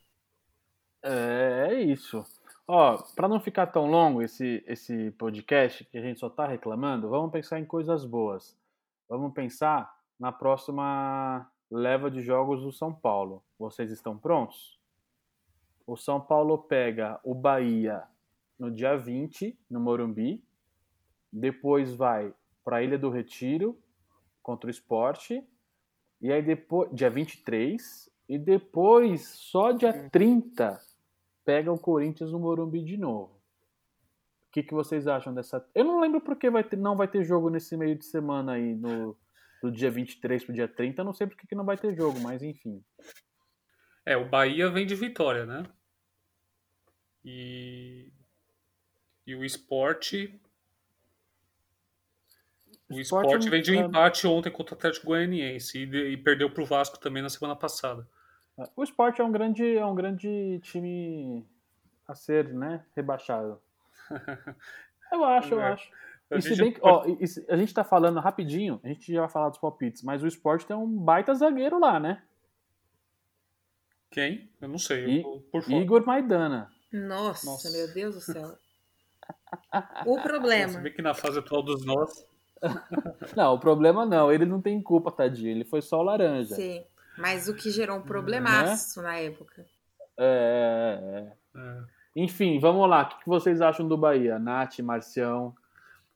É, 1.06 1.68
é 1.70 1.82
isso. 1.82 2.26
Ó, 2.68 2.98
para 3.16 3.28
não 3.28 3.40
ficar 3.40 3.68
tão 3.68 3.86
longo 3.86 4.24
esse, 4.24 4.64
esse 4.66 5.12
podcast, 5.12 5.86
que 5.86 6.00
a 6.00 6.02
gente 6.02 6.20
só 6.20 6.30
tá 6.30 6.48
reclamando, 6.48 7.08
vamos 7.08 7.32
pensar 7.32 7.60
em 7.60 7.66
coisas 7.66 8.04
boas. 8.04 8.58
Vamos 9.08 9.32
pensar 9.34 9.96
na 10.20 10.32
próxima 10.32 11.48
leva 11.70 12.10
de 12.10 12.24
jogos 12.24 12.64
do 12.64 12.72
São 12.72 12.92
Paulo. 12.92 13.44
Vocês 13.60 13.92
estão 13.92 14.18
prontos? 14.18 14.80
O 15.86 15.96
São 15.96 16.20
Paulo 16.20 16.58
pega 16.58 17.20
o 17.24 17.36
Bahia 17.36 18.04
no 18.58 18.72
dia 18.72 18.98
20, 18.98 19.56
no 19.70 19.80
Morumbi. 19.80 20.44
Depois 21.32 21.94
vai 21.94 22.34
para 22.64 22.78
a 22.78 22.84
Ilha 22.84 22.98
do 22.98 23.12
Retiro 23.12 23.78
contra 24.42 24.68
o 24.68 24.72
Esporte. 24.72 25.48
E 26.20 26.32
aí 26.32 26.42
depois, 26.42 26.90
dia 26.92 27.12
23, 27.12 28.10
e 28.28 28.40
depois, 28.40 29.28
só 29.28 29.72
dia 29.72 30.10
30, 30.10 30.82
pega 31.46 31.72
o 31.72 31.78
Corinthians 31.78 32.32
no 32.32 32.40
Morumbi 32.40 32.84
de 32.84 32.98
novo. 32.98 33.36
O 34.50 34.52
que, 34.52 34.64
que 34.64 34.74
vocês 34.74 35.08
acham 35.08 35.34
dessa. 35.34 35.66
Eu 35.76 35.86
não 35.86 36.00
lembro 36.00 36.20
porque 36.20 36.50
vai 36.50 36.64
ter, 36.64 36.76
não 36.76 36.96
vai 36.96 37.08
ter 37.08 37.24
jogo 37.24 37.50
nesse 37.50 37.78
meio 37.78 37.96
de 37.96 38.06
semana 38.06 38.54
aí, 38.54 38.74
no, 38.74 39.16
do 39.62 39.72
dia 39.72 39.92
23 39.92 40.44
pro 40.44 40.54
dia 40.54 40.68
30. 40.68 41.02
Eu 41.02 41.06
não 41.06 41.14
sei 41.14 41.28
porque 41.28 41.46
que 41.46 41.56
não 41.56 41.66
vai 41.66 41.78
ter 41.78 41.96
jogo, 41.96 42.20
mas 42.20 42.42
enfim. 42.42 42.84
É, 44.06 44.18
o 44.18 44.28
Bahia 44.28 44.70
vem 44.70 44.86
de 44.86 44.96
vitória, 44.96 45.46
né? 45.46 45.64
E, 47.24 48.12
e 49.28 49.36
o 49.36 49.44
esporte. 49.44 50.40
O 52.88 53.00
Sport 53.00 53.26
esporte 53.26 53.48
um- 53.48 53.52
vem 53.52 53.62
de 53.62 53.72
um 53.72 53.82
é- 53.82 53.86
empate 53.86 54.28
ontem 54.28 54.52
contra 54.52 54.76
o 54.76 54.78
Atlético 54.78 55.08
Goianiense 55.08 55.80
e, 55.80 56.14
e 56.14 56.18
perdeu 56.18 56.50
pro 56.50 56.66
Vasco 56.66 57.00
também 57.00 57.22
na 57.22 57.30
semana 57.30 57.56
passada. 57.56 58.08
O 58.76 58.84
Sport 58.84 59.20
é 59.20 59.24
um 59.24 59.32
grande, 59.32 59.78
é 59.78 59.86
um 59.86 59.96
grande 59.96 60.60
time 60.64 61.46
a 62.08 62.16
ser, 62.16 62.54
né, 62.54 62.86
rebaixado. 62.96 63.60
Eu 65.12 65.24
acho, 65.24 65.54
eu 65.54 65.62
É. 65.62 65.72
acho. 65.74 65.92
A 66.32 66.38
E 66.38 66.42
se 66.42 66.50
gente 66.50 66.60
bem 66.62 66.72
que, 66.74 66.80
ó, 66.82 67.04
se- 67.28 67.46
a 67.48 67.56
gente 67.56 67.72
tá 67.74 67.84
falando 67.84 68.20
rapidinho, 68.20 68.80
a 68.84 68.88
gente 68.88 69.14
já 69.14 69.22
vai 69.22 69.30
falar 69.30 69.50
dos 69.50 69.60
palpites, 69.60 70.02
mas 70.02 70.24
o 70.24 70.28
Sport 70.28 70.64
tem 70.66 70.76
um 70.76 70.88
baita 70.98 71.34
zagueiro 71.36 71.80
lá, 71.80 72.00
né? 72.00 72.24
Quem? 74.10 74.50
Eu 74.62 74.68
não 74.68 74.78
sei. 74.80 75.24
Eu. 75.24 75.62
Igor 75.80 76.06
Maidana. 76.06 76.72
Nossa, 76.92 77.46
Nossa. 77.46 77.70
meu 77.72 77.94
Deus 77.94 78.16
do 78.16 78.22
céu. 78.22 78.58
O 80.06 80.16
Você 80.16 80.22
problema. 80.22 80.80
vê 80.82 80.90
que 80.92 81.02
na 81.02 81.14
fase 81.14 81.40
atual 81.40 81.62
dos 81.64 81.86
nós. 81.86 82.28
Não, 83.36 83.54
o 83.56 83.60
problema 83.60 84.06
não, 84.06 84.32
ele 84.32 84.46
não 84.46 84.62
tem 84.62 84.82
culpa, 84.82 85.12
tadinho, 85.12 85.52
ele 85.52 85.64
foi 85.66 85.82
só 85.82 86.00
o 86.00 86.04
laranja. 86.04 86.56
Sim. 86.56 86.84
Mas 87.18 87.48
o 87.48 87.54
que 87.56 87.70
gerou 87.72 87.98
um 87.98 88.00
Né? 88.02 88.06
problemaço 88.06 89.02
na 89.02 89.16
época. 89.18 89.66
É, 90.18 91.30
é, 91.56 91.60
é. 91.60 91.62
é, 91.62 91.84
Enfim, 92.16 92.60
vamos 92.60 92.90
lá. 92.90 93.04
O 93.04 93.20
que 93.20 93.28
vocês 93.28 93.62
acham 93.62 93.88
do 93.88 93.98
Bahia? 93.98 94.40
Nath, 94.40 94.80
Marcião. 94.80 95.56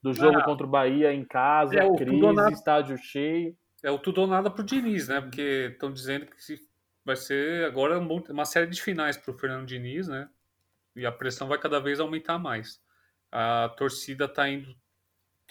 Do 0.01 0.13
jogo 0.13 0.39
Ah, 0.39 0.43
contra 0.43 0.65
o 0.65 0.69
Bahia 0.69 1.11
em 1.13 1.25
casa, 1.25 1.75
é, 1.75 1.83
o 1.83 1.95
crise, 1.95 2.11
tudo 2.11 2.27
ou 2.27 2.33
nada. 2.33 2.51
estádio 2.51 2.97
cheio. 2.97 3.55
é 3.83 3.91
o 3.91 3.97
tudo 3.99 4.21
ou 4.21 4.27
nada 4.27 4.49
pro 4.49 4.63
Diniz, 4.63 5.07
né? 5.09 5.19
Porque 5.21 5.69
estão 5.73 5.91
dizendo 5.91 6.25
que 6.25 6.41
se- 6.43 6.59
vai 7.05 7.15
ser 7.17 7.65
agora 7.65 7.97
um- 7.99 8.23
uma 8.29 8.43
série 8.45 8.67
de 8.67 8.81
finais 8.81 9.15
pro 9.17 9.33
Fernando 9.37 9.65
Diniz, 9.65 10.07
né? 10.07 10.29
E 10.95 11.05
a 11.05 11.11
pressão 11.11 11.47
vai 11.47 11.57
cada 11.57 11.79
vez 11.79 11.99
aumentar 11.99 12.37
mais. 12.39 12.81
A 13.31 13.69
torcida 13.77 14.27
tá 14.27 14.49
indo. 14.49 14.73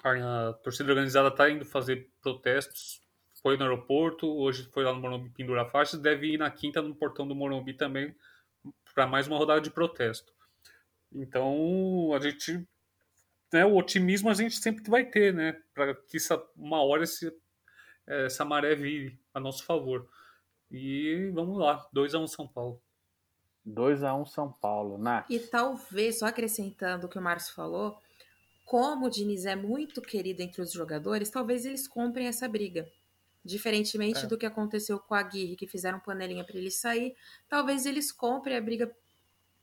A 0.04 0.52
torcida 0.62 0.90
organizada 0.90 1.30
tá 1.30 1.48
indo 1.50 1.64
fazer 1.64 2.10
protestos. 2.22 3.00
Foi 3.42 3.56
no 3.56 3.62
aeroporto, 3.64 4.26
hoje 4.26 4.68
foi 4.72 4.84
lá 4.84 4.92
no 4.92 5.00
Morumbi 5.00 5.30
pendurar 5.30 5.70
faixas, 5.70 6.00
deve 6.00 6.34
ir 6.34 6.38
na 6.38 6.50
quinta 6.50 6.82
no 6.82 6.94
portão 6.94 7.26
do 7.26 7.34
Morumbi 7.34 7.72
também 7.72 8.14
para 8.94 9.06
mais 9.06 9.26
uma 9.26 9.38
rodada 9.38 9.60
de 9.60 9.70
protesto. 9.70 10.32
Então, 11.12 12.12
a 12.14 12.20
gente 12.20 12.66
né, 13.52 13.64
o 13.64 13.76
otimismo 13.76 14.28
a 14.28 14.34
gente 14.34 14.56
sempre 14.56 14.88
vai 14.88 15.04
ter, 15.04 15.32
né? 15.32 15.60
Para 15.74 15.94
que 15.94 16.16
essa, 16.16 16.42
uma 16.56 16.82
hora 16.82 17.04
esse, 17.04 17.28
eh, 18.06 18.26
essa 18.26 18.44
maré 18.44 18.74
vire 18.74 19.18
a 19.32 19.40
nosso 19.40 19.64
favor. 19.64 20.06
E 20.70 21.30
vamos 21.32 21.58
lá, 21.58 21.88
2x1 21.94 22.26
São 22.26 22.46
Paulo. 22.46 22.80
2x1 23.66 24.26
São 24.26 24.52
Paulo. 24.52 24.98
Nath. 24.98 25.30
E 25.30 25.38
talvez, 25.38 26.18
só 26.18 26.26
acrescentando 26.26 27.06
o 27.06 27.08
que 27.08 27.18
o 27.18 27.22
Márcio 27.22 27.54
falou, 27.54 27.98
como 28.66 29.06
o 29.06 29.10
Diniz 29.10 29.46
é 29.46 29.56
muito 29.56 30.02
querido 30.02 30.42
entre 30.42 30.60
os 30.60 30.70
jogadores, 30.70 31.30
talvez 31.30 31.64
eles 31.64 31.88
comprem 31.88 32.26
essa 32.26 32.46
briga. 32.46 32.86
Diferentemente 33.44 34.24
É. 34.24 34.26
do 34.26 34.36
que 34.36 34.44
aconteceu 34.44 34.98
com 34.98 35.14
a 35.14 35.20
Aguirre, 35.20 35.56
que 35.56 35.66
fizeram 35.66 36.00
panelinha 36.00 36.44
para 36.44 36.56
ele 36.58 36.70
sair, 36.70 37.16
talvez 37.48 37.86
eles 37.86 38.12
comprem 38.12 38.56
a 38.56 38.60
briga 38.60 38.94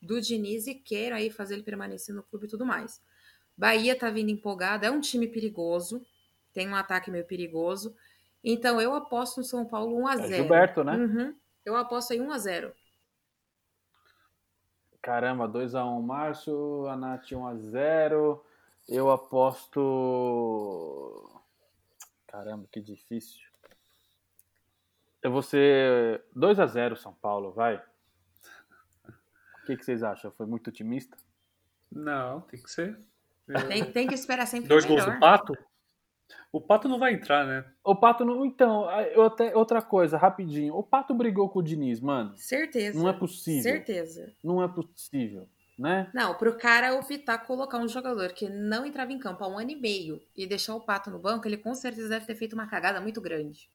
do 0.01 0.19
Diniz 0.21 0.67
e 0.67 0.75
queiram 0.75 1.17
aí 1.17 1.29
fazer 1.29 1.55
ele 1.55 1.63
permanecer 1.63 2.13
no 2.15 2.23
clube 2.23 2.45
e 2.45 2.49
tudo 2.49 2.65
mais. 2.65 3.01
Bahia 3.57 3.97
tá 3.97 4.09
vindo 4.09 4.29
empolgado, 4.29 4.85
é 4.85 4.91
um 4.91 4.99
time 4.99 5.27
perigoso, 5.27 6.05
tem 6.53 6.67
um 6.67 6.75
ataque 6.75 7.09
meio 7.11 7.25
perigoso. 7.25 7.95
Então 8.43 8.79
eu 8.79 8.93
aposto 8.93 9.37
no 9.37 9.43
São 9.43 9.65
Paulo 9.65 9.97
1 10.01 10.07
a 10.07 10.17
0. 10.17 10.33
É 10.33 10.37
Gilberto, 10.37 10.83
né? 10.83 10.95
Uhum. 10.95 11.35
Eu 11.63 11.75
aposto 11.75 12.13
aí 12.13 12.21
1 12.21 12.31
a 12.31 12.37
0. 12.37 12.73
Caramba, 15.01 15.47
2x1 15.47 16.01
Márcio, 16.01 16.87
a 16.87 16.95
Nath 16.95 17.25
1x0. 17.31 18.39
Eu 18.87 19.09
aposto. 19.11 19.81
Caramba, 22.27 22.67
que 22.71 22.81
difícil. 22.81 23.41
Eu 25.25 25.31
vou 25.31 25.41
ser 25.41 26.21
2x0 26.37 26.97
São 26.97 27.11
Paulo, 27.11 27.51
vai. 27.51 27.77
O 29.07 29.65
que, 29.65 29.75
que 29.75 29.83
vocês 29.83 30.03
acham? 30.03 30.29
Foi 30.29 30.45
muito 30.45 30.67
otimista? 30.67 31.17
Não, 31.91 32.41
tem 32.41 32.61
que 32.61 32.69
ser. 32.69 32.99
Tem, 33.67 33.91
tem 33.91 34.07
que 34.07 34.13
esperar 34.13 34.45
sempre 34.45 34.69
Dois 34.69 34.85
o 34.85 34.87
gols 34.87 35.01
melhor. 35.01 35.15
do 35.15 35.19
Pato? 35.19 35.57
O 36.51 36.61
Pato 36.61 36.87
não 36.87 36.99
vai 36.99 37.15
entrar, 37.15 37.43
né? 37.43 37.65
O 37.83 37.95
Pato 37.95 38.23
não. 38.23 38.45
Então, 38.45 38.87
eu 39.13 39.23
até, 39.23 39.55
outra 39.55 39.81
coisa, 39.81 40.15
rapidinho. 40.15 40.75
O 40.75 40.83
Pato 40.83 41.11
brigou 41.15 41.49
com 41.49 41.57
o 41.57 41.63
Diniz, 41.63 41.99
mano. 41.99 42.37
Certeza. 42.37 42.99
Não 42.99 43.09
é 43.09 43.13
possível. 43.13 43.63
Certeza. 43.63 44.31
Não 44.43 44.61
é 44.61 44.67
possível, 44.67 45.49
né? 45.75 46.07
Não, 46.13 46.35
pro 46.35 46.55
cara 46.55 46.93
optar 46.93 47.39
colocar 47.39 47.79
um 47.79 47.87
jogador 47.87 48.31
que 48.31 48.47
não 48.47 48.85
entrava 48.85 49.11
em 49.11 49.17
campo 49.17 49.43
há 49.43 49.47
um 49.47 49.57
ano 49.57 49.71
e 49.71 49.75
meio 49.75 50.21
e 50.35 50.45
deixar 50.45 50.75
o 50.75 50.81
Pato 50.81 51.09
no 51.09 51.17
banco, 51.17 51.47
ele 51.47 51.57
com 51.57 51.73
certeza 51.73 52.09
deve 52.09 52.27
ter 52.27 52.35
feito 52.35 52.53
uma 52.53 52.67
cagada 52.67 53.01
muito 53.01 53.19
grande. 53.19 53.73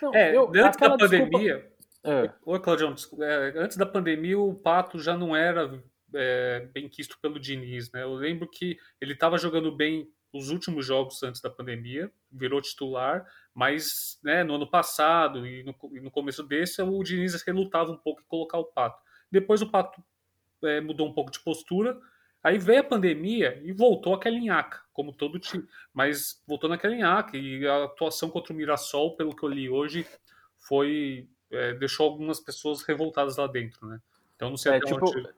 Não, 0.00 0.14
É, 0.14 0.36
eu- 0.36 0.48
antes 0.48 0.60
da 0.62 0.68
aquela 0.68 0.96
desculpa- 0.96 1.30
pandemia. 1.30 1.72
É, 2.04 2.32
Oi, 2.44 2.60
Claudião, 2.60 2.92
desculpa, 2.94 3.24
é, 3.24 3.58
antes 3.58 3.76
da 3.76 3.86
pandemia 3.86 4.38
o 4.38 4.54
Pato 4.54 4.98
já 4.98 5.16
não 5.16 5.36
era 5.36 5.82
é, 6.14 6.68
bem 6.74 6.88
quisto 6.90 7.16
pelo 7.22 7.40
Diniz, 7.40 7.90
né? 7.92 8.02
Eu 8.02 8.12
lembro 8.14 8.46
que 8.48 8.76
ele 9.00 9.14
estava 9.14 9.38
jogando 9.38 9.74
bem 9.74 10.06
os 10.32 10.50
últimos 10.50 10.84
jogos 10.84 11.22
antes 11.22 11.40
da 11.40 11.48
pandemia, 11.48 12.10
virou 12.30 12.60
titular, 12.60 13.24
mas 13.54 14.18
né, 14.22 14.42
no 14.44 14.56
ano 14.56 14.68
passado 14.70 15.46
e 15.46 15.62
no, 15.62 15.74
e 15.96 16.00
no 16.00 16.10
começo 16.10 16.42
desse 16.42 16.82
o 16.82 17.02
Diniz 17.02 17.40
relutava 17.42 17.90
um 17.92 17.96
pouco 17.96 18.20
em 18.20 18.24
colocar 18.26 18.58
o 18.58 18.64
Pato. 18.64 19.00
Depois 19.30 19.62
o 19.62 19.70
Pato 19.70 20.02
é, 20.64 20.80
mudou 20.80 21.08
um 21.08 21.14
pouco 21.14 21.30
de 21.30 21.40
postura, 21.40 21.98
aí 22.42 22.58
veio 22.58 22.80
a 22.80 22.84
pandemia 22.84 23.60
e 23.64 23.72
voltou 23.72 24.14
aquela 24.14 24.36
linhaca, 24.36 24.80
como 24.92 25.12
todo 25.12 25.38
time, 25.38 25.66
mas 25.92 26.42
voltou 26.46 26.68
naquela 26.68 26.94
linhaca 26.94 27.36
e 27.36 27.66
a 27.66 27.84
atuação 27.84 28.30
contra 28.30 28.52
o 28.52 28.56
Mirassol, 28.56 29.16
pelo 29.16 29.34
que 29.34 29.42
eu 29.42 29.48
li 29.48 29.68
hoje, 29.68 30.06
foi 30.58 31.28
é, 31.50 31.74
deixou 31.74 32.06
algumas 32.06 32.40
pessoas 32.40 32.82
revoltadas 32.82 33.36
lá 33.36 33.46
dentro, 33.46 33.86
né? 33.86 34.00
Então 34.36 34.50
não 34.50 34.56
sei 34.56 34.72
É, 34.72 34.76
até 34.76 34.86
tipo, 34.86 35.08
onde... 35.08 35.28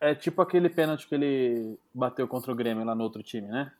é 0.00 0.14
tipo 0.14 0.40
aquele 0.40 0.68
pênalti 0.68 1.06
que 1.06 1.14
ele 1.14 1.78
bateu 1.92 2.26
contra 2.28 2.52
o 2.52 2.54
Grêmio 2.54 2.84
lá 2.84 2.94
no 2.94 3.02
outro 3.02 3.22
time, 3.22 3.48
né? 3.48 3.72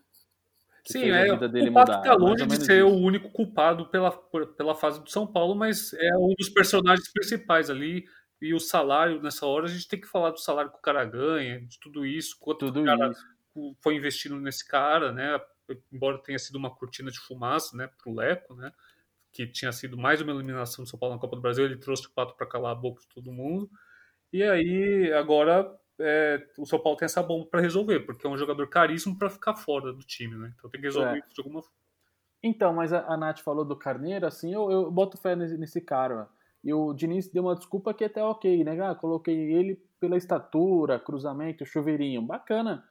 que 0.87 0.93
Sim, 0.93 1.11
é, 1.11 1.33
o 1.33 1.39
Pato 1.73 1.91
mudar, 1.91 2.01
tá 2.01 2.15
longe 2.15 2.47
de 2.47 2.65
ser 2.65 2.79
isso. 2.79 2.87
o 2.87 2.97
único 2.97 3.29
culpado 3.31 3.87
pela, 3.87 4.13
pela 4.57 4.73
fase 4.73 5.03
do 5.03 5.11
São 5.11 5.27
Paulo, 5.27 5.53
mas 5.57 5.93
é 5.95 6.17
um 6.17 6.33
dos 6.39 6.49
personagens 6.49 7.13
principais 7.13 7.69
ali. 7.69 8.07
E 8.41 8.53
o 8.55 8.61
salário, 8.61 9.21
nessa 9.23 9.47
hora, 9.47 9.67
a 9.67 9.69
gente 9.69 9.89
tem 9.89 10.01
que 10.01 10.07
falar 10.07 10.31
do 10.31 10.39
salário 10.39 10.71
que 10.71 10.79
o 10.79 10.83
cara 10.83 11.05
ganha, 11.05 11.61
de 11.67 11.79
tudo 11.81 12.05
isso, 12.05 12.37
quanto 12.39 12.67
Tudo 12.67 12.83
o 12.83 12.85
cara 12.85 13.11
isso. 13.11 13.27
foi 13.81 13.95
investindo 13.97 14.37
nesse 14.39 14.67
cara, 14.67 15.13
né? 15.13 15.41
Embora 15.93 16.23
tenha 16.23 16.39
sido 16.39 16.57
uma 16.57 16.75
cortina 16.75 17.11
de 17.11 17.19
fumaça, 17.19 17.77
né, 17.77 17.89
pro 17.99 18.13
Leco, 18.15 18.55
né? 18.55 18.73
Que 19.33 19.47
tinha 19.47 19.73
sido 19.73 19.97
mais 19.99 20.21
uma 20.21 20.33
eliminação 20.33 20.85
do 20.85 20.91
São 20.91 20.99
Paulo 20.99 21.15
na 21.15 21.21
Copa 21.21 21.37
do 21.37 21.43
Brasil, 21.43 21.65
ele 21.65 21.79
trouxe 21.79 22.07
o 22.07 22.13
Pato 22.13 22.37
para 22.37 22.47
calar 22.47 22.73
a 22.73 22.75
boca 22.75 23.01
de 23.03 23.09
todo 23.09 23.33
mundo. 23.33 23.71
E 24.33 24.43
aí, 24.43 25.13
agora, 25.13 25.75
é, 26.01 26.47
o 26.59 26.67
São 26.67 26.79
Paulo 26.83 26.99
tem 26.99 27.07
essa 27.07 27.23
bomba 27.23 27.47
para 27.47 27.61
resolver, 27.61 28.01
porque 28.01 28.27
é 28.27 28.31
um 28.31 28.39
jogador 28.39 28.69
caríssimo 28.69 29.19
para 29.19 29.31
ficar 29.31 29.57
fora 29.57 29.93
do 29.93 30.05
time, 30.05 30.37
né? 30.37 30.53
Então 30.57 30.71
tem 30.71 30.81
que 30.81 30.87
resolver 30.87 31.17
É. 31.17 31.19
isso 31.19 31.35
de 31.35 31.41
alguma 31.41 31.63
forma. 31.63 31.77
Então, 32.43 32.73
mas 32.73 32.93
a, 32.93 33.01
a 33.07 33.17
Nath 33.17 33.41
falou 33.41 33.65
do 33.65 33.77
Carneiro, 33.77 34.27
assim, 34.27 34.53
eu, 34.53 34.71
eu 34.71 34.91
boto 34.91 35.17
fé 35.19 35.35
nesse, 35.35 35.57
nesse 35.59 35.81
cara. 35.81 36.29
E 36.67 36.75
o 36.75 36.93
Diniz 36.93 37.29
deu 37.29 37.45
uma 37.45 37.55
desculpa 37.55 37.95
que 37.95 38.03
até 38.05 38.21
ok, 38.25 38.65
né? 38.65 38.77
Ah, 38.85 38.93
coloquei 38.93 39.53
ele 39.53 39.81
pela 40.01 40.17
estatura, 40.17 40.99
cruzamento, 40.99 41.65
chuveirinho. 41.65 42.21
Bacana. 42.21 42.83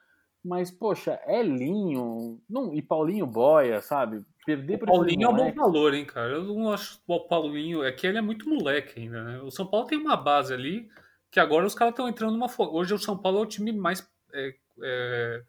Mas, 0.41 0.71
poxa, 0.71 1.19
Elinho 1.27 2.39
não, 2.49 2.73
e 2.73 2.81
Paulinho 2.81 3.27
Boia, 3.27 3.81
sabe? 3.81 4.23
Perder 4.45 4.81
O 4.81 4.85
Paulinho 4.85 5.27
é 5.27 5.29
um 5.29 5.35
bom 5.35 5.51
valor, 5.51 5.93
hein, 5.93 6.05
cara? 6.05 6.35
Eu 6.35 6.43
não 6.45 6.71
acho 6.71 7.01
o 7.05 7.19
Paulinho. 7.19 7.83
É 7.83 7.91
que 7.91 8.07
ele 8.07 8.17
é 8.17 8.21
muito 8.21 8.47
moleque 8.47 9.01
ainda, 9.01 9.21
né? 9.25 9.41
O 9.41 9.51
São 9.51 9.67
Paulo 9.67 9.87
tem 9.87 9.97
uma 9.97 10.15
base 10.15 10.53
ali 10.53 10.87
que 11.29 11.39
agora 11.41 11.65
os 11.65 11.75
caras 11.75 11.91
estão 11.91 12.07
entrando 12.07 12.31
numa. 12.31 12.47
Hoje 12.57 12.93
o 12.93 12.97
São 12.97 13.17
Paulo 13.17 13.39
é 13.39 13.41
o 13.41 13.45
time 13.45 13.73
mais. 13.73 14.09
É, 14.33 14.55
é, 14.83 15.43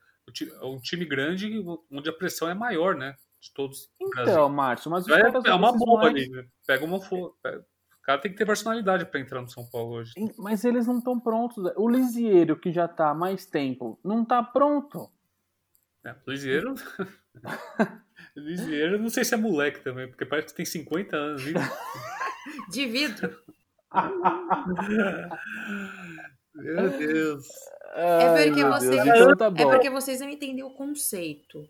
é 0.61 0.65
um 0.65 0.79
time 0.81 1.05
grande 1.05 1.65
onde 1.93 2.09
a 2.09 2.13
pressão 2.13 2.49
é 2.49 2.55
maior, 2.55 2.97
né? 2.97 3.15
De 3.41 3.53
todos. 3.55 3.89
Então, 4.03 4.49
Márcio, 4.49 4.91
mas 4.91 5.07
é, 5.07 5.21
é 5.45 5.55
uma 5.55 5.71
bomba 5.71 6.09
moleques- 6.09 6.25
ali, 6.25 6.33
né? 6.33 6.45
Pega 6.67 6.85
uma. 6.85 6.99
pega- 7.41 7.65
cara 8.07 8.21
tem 8.21 8.31
que 8.31 8.39
ter 8.39 8.47
personalidade 8.47 9.05
pra 9.07 9.19
entrar 9.21 9.43
no 9.43 9.49
São 9.49 9.67
Paulo 9.67 9.95
hoje. 9.97 10.13
Mas 10.39 10.65
eles 10.65 10.87
não 10.87 10.99
estão 10.99 11.19
prontos. 11.19 11.57
O 11.77 11.89
Lisieiro, 11.89 12.57
que 12.57 12.71
já 12.73 12.87
tá 12.87 13.11
há 13.11 13.15
mais 13.15 13.45
tempo, 13.47 13.99
não 14.05 14.25
tá 14.25 14.43
pronto. 14.43 15.11
É, 16.05 16.15
Lisieiro. 16.27 16.75
Lisieiro, 18.37 18.99
não 18.99 19.09
sei 19.09 19.25
se 19.25 19.35
é 19.35 19.37
moleque 19.37 19.81
também, 19.81 20.09
porque 20.09 20.25
parece 20.25 20.49
que 20.49 20.55
tem 20.55 20.65
50 20.65 21.17
anos. 21.17 21.43
viu? 21.43 21.55
De 22.71 22.87
vidro. 22.87 23.37
Meu 26.55 26.91
Deus. 26.99 27.47
Ai, 27.93 28.45
porque 28.47 28.63
meu 28.63 28.73
você- 28.73 29.03
Deus, 29.03 29.07
então 29.33 29.37
tá 29.37 29.47
É 29.63 29.65
porque 29.65 29.91
vocês 29.91 30.21
não 30.21 30.29
entendem 30.29 30.63
o 30.63 30.71
conceito. 30.71 31.69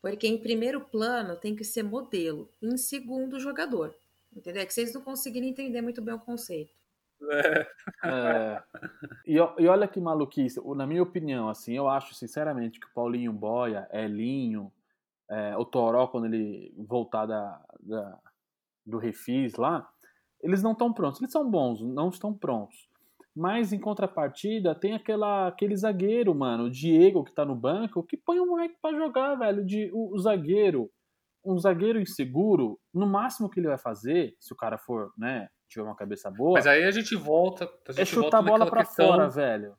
Porque 0.00 0.28
em 0.28 0.38
primeiro 0.38 0.80
plano 0.80 1.34
tem 1.36 1.56
que 1.56 1.64
ser 1.64 1.82
modelo, 1.82 2.48
em 2.62 2.76
segundo 2.76 3.40
jogador. 3.40 3.92
Entendeu? 4.38 4.62
É 4.62 4.66
que 4.66 4.72
vocês 4.72 4.94
não 4.94 5.02
conseguiram 5.02 5.46
entender 5.46 5.82
muito 5.82 6.00
bem 6.00 6.14
o 6.14 6.20
conceito. 6.20 6.72
É. 8.04 8.62
E, 9.26 9.38
ó- 9.40 9.54
e 9.58 9.66
olha 9.66 9.88
que 9.88 10.00
maluquice, 10.00 10.60
na 10.76 10.86
minha 10.86 11.02
opinião, 11.02 11.48
assim, 11.48 11.74
eu 11.76 11.88
acho 11.88 12.14
sinceramente 12.14 12.78
que 12.78 12.86
o 12.86 12.92
Paulinho 12.94 13.32
Boia, 13.32 13.88
Elinho, 13.92 14.72
é, 15.28 15.56
o 15.56 15.64
Toró, 15.64 16.06
quando 16.06 16.26
ele 16.26 16.72
voltar 16.78 17.26
da, 17.26 17.60
da- 17.80 18.18
do 18.86 18.98
Refis 18.98 19.56
lá, 19.56 19.88
eles 20.40 20.62
não 20.62 20.72
estão 20.72 20.92
prontos. 20.92 21.20
Eles 21.20 21.32
são 21.32 21.50
bons, 21.50 21.80
não 21.82 22.08
estão 22.08 22.32
prontos. 22.32 22.88
Mas 23.34 23.72
em 23.72 23.78
contrapartida, 23.80 24.74
tem 24.74 24.94
aquela, 24.94 25.48
aquele 25.48 25.76
zagueiro, 25.76 26.34
mano, 26.34 26.64
o 26.64 26.70
Diego 26.70 27.24
que 27.24 27.32
tá 27.32 27.44
no 27.44 27.54
banco, 27.56 28.02
que 28.04 28.16
põe 28.16 28.38
o 28.40 28.46
moleque 28.46 28.76
pra 28.80 28.92
jogar, 28.94 29.34
velho. 29.34 29.64
De, 29.64 29.90
o, 29.92 30.14
o 30.14 30.18
zagueiro, 30.18 30.90
um 31.52 31.58
zagueiro 31.58 32.00
inseguro, 32.00 32.78
no 32.92 33.06
máximo 33.06 33.48
que 33.48 33.58
ele 33.60 33.68
vai 33.68 33.78
fazer, 33.78 34.34
se 34.38 34.52
o 34.52 34.56
cara 34.56 34.76
for, 34.78 35.12
né, 35.16 35.48
tiver 35.68 35.84
uma 35.84 35.96
cabeça 35.96 36.30
boa, 36.30 36.54
Mas 36.54 36.66
aí 36.66 36.84
a 36.84 36.90
gente 36.90 37.14
volta. 37.16 37.64
A 37.88 37.92
gente 37.92 38.02
é 38.02 38.04
chutar 38.04 38.22
volta 38.22 38.38
a 38.38 38.42
bola 38.42 38.66
pra 38.70 38.84
questão, 38.84 39.06
fora, 39.08 39.28
velho. 39.28 39.74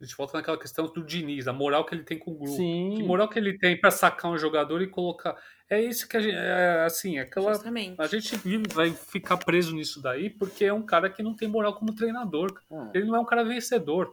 A 0.00 0.04
gente 0.04 0.16
volta 0.16 0.36
naquela 0.36 0.58
questão 0.58 0.86
do 0.86 1.04
Diniz, 1.04 1.46
a 1.48 1.52
moral 1.52 1.86
que 1.86 1.94
ele 1.94 2.02
tem 2.02 2.18
com 2.18 2.32
o 2.32 2.34
grupo. 2.34 2.56
Sim. 2.56 2.94
Que 2.96 3.02
moral 3.02 3.28
que 3.28 3.38
ele 3.38 3.56
tem 3.56 3.80
pra 3.80 3.90
sacar 3.90 4.30
um 4.30 4.36
jogador 4.36 4.82
e 4.82 4.88
colocar. 4.88 5.36
É 5.70 5.80
isso 5.80 6.06
que 6.08 6.16
a 6.16 6.20
gente. 6.20 6.34
É, 6.36 6.82
assim, 6.84 7.18
aquela. 7.18 7.54
Justamente. 7.54 7.94
A 7.98 8.06
gente 8.06 8.36
vive- 8.36 8.66
vai 8.74 8.90
ficar 8.90 9.36
preso 9.38 9.74
nisso 9.74 10.02
daí 10.02 10.28
porque 10.28 10.64
é 10.64 10.72
um 10.72 10.84
cara 10.84 11.08
que 11.08 11.22
não 11.22 11.34
tem 11.34 11.48
moral 11.48 11.74
como 11.74 11.94
treinador. 11.94 12.52
cara. 12.52 12.90
Ele 12.92 13.06
não 13.06 13.16
é 13.16 13.20
um 13.20 13.24
cara 13.24 13.44
vencedor. 13.44 14.12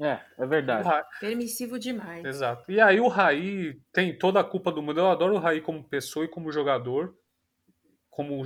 É, 0.00 0.20
é 0.38 0.46
verdade. 0.46 0.88
Ra- 0.88 1.06
Permissivo 1.20 1.78
demais. 1.78 2.24
Exato. 2.24 2.70
E 2.70 2.80
aí 2.80 3.00
o 3.00 3.08
Raí 3.08 3.80
tem 3.92 4.16
toda 4.18 4.40
a 4.40 4.44
culpa 4.44 4.72
do 4.72 4.82
mundo. 4.82 4.98
Eu 4.98 5.08
adoro 5.10 5.34
o 5.34 5.38
Raí 5.38 5.60
como 5.60 5.84
pessoa 5.84 6.24
e 6.24 6.28
como 6.28 6.50
jogador, 6.50 7.14
como 8.10 8.42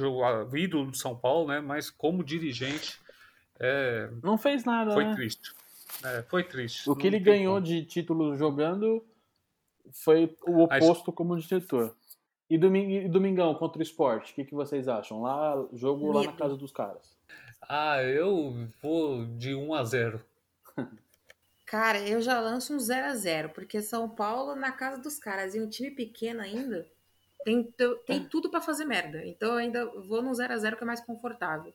ídolo 0.56 0.90
do 0.90 0.96
São 0.96 1.16
Paulo, 1.16 1.48
né? 1.48 1.60
Mas 1.60 1.88
como 1.90 2.22
dirigente, 2.22 2.98
é, 3.58 4.10
Não 4.22 4.36
fez 4.36 4.64
nada, 4.64 4.92
foi 4.92 5.04
né? 5.04 5.14
triste. 5.14 5.54
É, 6.04 6.22
foi 6.24 6.44
triste. 6.44 6.88
O 6.88 6.94
que 6.94 7.08
Não 7.10 7.16
ele 7.16 7.24
ganhou 7.24 7.54
como. 7.54 7.66
de 7.66 7.84
títulos 7.84 8.38
jogando 8.38 9.04
foi 9.90 10.36
o 10.46 10.62
oposto 10.64 11.10
como 11.12 11.36
diretor. 11.36 11.96
E, 12.50 12.54
e 12.56 13.08
domingão 13.08 13.54
contra 13.54 13.78
o 13.78 13.82
esporte, 13.82 14.32
o 14.32 14.34
que, 14.34 14.44
que 14.44 14.54
vocês 14.54 14.86
acham? 14.88 15.20
Lá, 15.22 15.54
jogo 15.74 16.12
lá 16.12 16.24
na 16.24 16.32
casa 16.32 16.56
dos 16.56 16.72
caras. 16.72 17.16
Ah, 17.60 18.02
eu 18.02 18.68
vou 18.82 19.26
de 19.36 19.54
1 19.54 19.74
a 19.74 19.84
0. 19.84 20.24
Cara, 21.68 22.00
eu 22.00 22.18
já 22.22 22.40
lanço 22.40 22.74
um 22.74 22.78
0 22.78 23.08
a 23.08 23.14
0 23.14 23.50
porque 23.50 23.82
São 23.82 24.08
Paulo 24.08 24.56
na 24.56 24.72
casa 24.72 25.02
dos 25.02 25.18
caras 25.18 25.54
e 25.54 25.60
um 25.60 25.68
time 25.68 25.90
pequeno 25.90 26.40
ainda 26.40 26.90
tem, 27.44 27.62
tem 28.06 28.24
tudo 28.26 28.50
pra 28.50 28.62
fazer 28.62 28.86
merda. 28.86 29.22
Então 29.26 29.50
eu 29.50 29.56
ainda 29.56 29.84
vou 30.00 30.22
no 30.22 30.32
0 30.32 30.50
a 30.50 30.56
0 30.56 30.78
que 30.78 30.82
é 30.82 30.86
mais 30.86 31.02
confortável. 31.02 31.72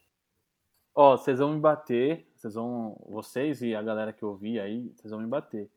Ó, 0.96 1.16
vocês 1.16 1.38
vão 1.38 1.54
me 1.54 1.60
bater, 1.60 2.28
vocês 2.36 2.56
vão, 2.56 3.00
vocês 3.08 3.62
e 3.62 3.76
a 3.76 3.84
galera 3.84 4.12
que 4.12 4.24
eu 4.24 4.36
vi 4.36 4.60
aí, 4.60 4.92
vocês 4.96 5.12
vão 5.12 5.22
me 5.22 5.28
bater. 5.28 5.70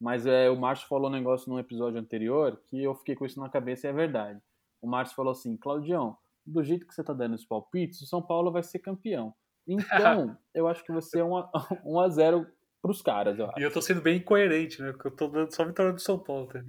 Mas 0.00 0.24
é, 0.24 0.48
o 0.48 0.56
Márcio 0.56 0.88
falou 0.88 1.10
um 1.10 1.12
negócio 1.12 1.50
num 1.50 1.58
episódio 1.58 2.00
anterior 2.00 2.58
que 2.66 2.82
eu 2.82 2.94
fiquei 2.94 3.14
com 3.14 3.26
isso 3.26 3.38
na 3.38 3.50
cabeça 3.50 3.86
e 3.86 3.90
é 3.90 3.92
verdade. 3.92 4.40
O 4.80 4.88
Márcio 4.88 5.14
falou 5.14 5.32
assim, 5.32 5.54
Claudião, 5.58 6.16
do 6.46 6.64
jeito 6.64 6.86
que 6.86 6.94
você 6.94 7.04
tá 7.04 7.12
dando 7.12 7.34
os 7.34 7.44
palpites, 7.44 8.00
o 8.00 8.06
São 8.06 8.22
Paulo 8.22 8.50
vai 8.50 8.62
ser 8.62 8.78
campeão. 8.78 9.34
Então, 9.66 10.34
eu 10.54 10.66
acho 10.66 10.82
que 10.82 10.98
ser 11.02 11.22
1 11.22 11.36
a, 11.36 11.50
1 11.84 12.00
a 12.00 12.08
0 12.08 12.46
pros 12.80 13.02
caras, 13.02 13.38
eu 13.38 13.46
acho. 13.46 13.60
E 13.60 13.62
eu 13.62 13.72
tô 13.72 13.82
sendo 13.82 14.00
bem 14.00 14.18
incoerente, 14.18 14.80
né? 14.82 14.92
Porque 14.92 15.08
eu 15.08 15.16
tô 15.16 15.28
dando 15.28 15.52
só 15.54 15.64
vitória 15.64 15.92
do 15.92 16.00
São 16.00 16.18
Paulo. 16.18 16.46
Tá? 16.46 16.60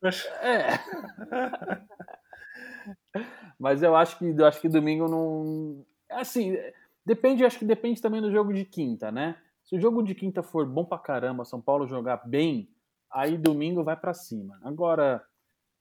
Mas 0.00 0.26
é 0.42 0.46
É. 0.46 0.70
Mas 3.58 3.82
eu 3.82 3.94
acho 3.94 4.18
que 4.18 4.24
eu 4.24 4.46
acho 4.46 4.60
que 4.60 4.68
domingo 4.68 5.06
não. 5.06 5.84
Assim, 6.10 6.56
depende, 7.04 7.44
acho 7.44 7.58
que 7.58 7.64
depende 7.64 8.00
também 8.00 8.20
do 8.20 8.30
jogo 8.30 8.52
de 8.52 8.64
quinta, 8.64 9.10
né? 9.12 9.36
Se 9.64 9.76
o 9.76 9.80
jogo 9.80 10.02
de 10.02 10.14
quinta 10.14 10.42
for 10.42 10.66
bom 10.66 10.84
pra 10.84 10.98
caramba, 10.98 11.44
São 11.44 11.60
Paulo 11.60 11.86
jogar 11.86 12.26
bem, 12.26 12.68
aí 13.10 13.36
domingo 13.36 13.84
vai 13.84 13.96
para 13.96 14.14
cima. 14.14 14.58
Agora, 14.64 15.22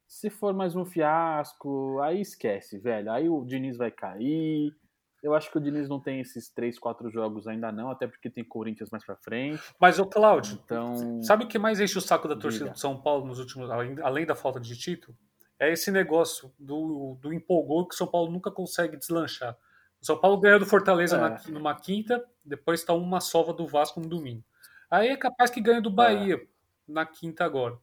se 0.08 0.30
for 0.30 0.54
mais 0.54 0.76
um 0.76 0.86
fiasco, 0.86 2.00
aí 2.02 2.22
esquece, 2.22 2.78
velho. 2.80 3.12
Aí 3.12 3.30
o 3.30 3.44
Diniz 3.46 3.78
vai 3.78 3.92
cair. 3.92 4.74
Eu 5.22 5.34
acho 5.36 5.52
que 5.52 5.58
o 5.58 5.62
Diniz 5.62 5.90
não 5.90 6.00
tem 6.00 6.20
esses 6.22 6.50
três, 6.50 6.80
quatro 6.80 7.10
jogos 7.10 7.46
ainda 7.48 7.72
não, 7.72 7.92
até 7.92 8.08
porque 8.08 8.30
tem 8.30 8.44
Corinthians 8.44 8.90
mais 8.90 9.04
pra 9.06 9.16
frente. 9.18 9.62
Mas, 9.80 10.00
o 10.00 10.06
Cláudio, 10.06 10.60
Então, 10.64 11.22
sabe 11.22 11.44
o 11.44 11.48
que 11.48 11.60
mais 11.60 11.80
enche 11.80 11.98
o 11.98 12.02
saco 12.02 12.28
da 12.28 12.36
torcida 12.36 12.66
Diga. 12.66 12.74
do 12.76 12.80
São 12.80 13.02
Paulo 13.02 13.26
nos 13.26 13.38
últimos, 13.40 13.70
além, 13.70 13.98
além 14.02 14.26
da 14.26 14.34
falta 14.36 14.60
de 14.60 14.78
título? 14.78 15.18
É 15.60 15.70
esse 15.72 15.92
negócio 15.92 16.54
do, 16.58 17.18
do 17.22 17.34
empolgou 17.34 17.86
que 17.86 17.94
o 17.94 17.98
São 17.98 18.08
Paulo 18.08 18.32
nunca 18.32 18.50
consegue 18.50 18.96
deslanchar. 18.96 19.58
O 20.02 20.06
São 20.06 20.18
Paulo 20.18 20.40
ganhou 20.40 20.58
do 20.60 20.66
Fortaleza 20.66 21.18
É. 21.18 21.20
na- 21.20 21.42
numa 21.50 21.76
quinta, 21.76 22.26
depois 22.46 22.80
está 22.80 22.94
uma 22.94 23.20
sova 23.20 23.52
do 23.52 23.68
Vasco 23.68 24.00
no 24.00 24.08
domingo. 24.08 24.42
Aí 24.90 25.10
é 25.10 25.18
capaz 25.18 25.52
que 25.52 25.60
ganha 25.60 25.82
do 25.82 25.90
Bahia 25.92 26.42
na 26.88 27.06
quinta 27.06 27.44
agora. 27.44 27.78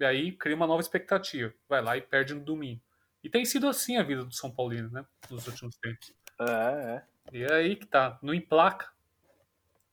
E 0.00 0.04
aí 0.06 0.32
cria 0.32 0.56
uma 0.56 0.66
nova 0.66 0.80
expectativa. 0.80 1.52
Vai 1.68 1.82
lá 1.82 1.98
e 1.98 2.00
perde 2.00 2.32
no 2.32 2.40
domingo. 2.40 2.80
E 3.22 3.28
tem 3.28 3.44
sido 3.44 3.68
assim 3.68 3.98
a 3.98 4.02
vida 4.02 4.24
do 4.24 4.32
São 4.34 4.50
Paulino, 4.50 4.90
né? 4.90 5.04
Nos 5.30 5.46
últimos 5.46 5.76
tempos. 5.76 6.14
É, 6.48 6.94
é. 6.96 7.02
E 7.32 7.42
é 7.42 7.52
aí 7.52 7.76
que 7.76 7.86
tá. 7.86 8.18
Não 8.22 8.34
emplaca. 8.34 8.90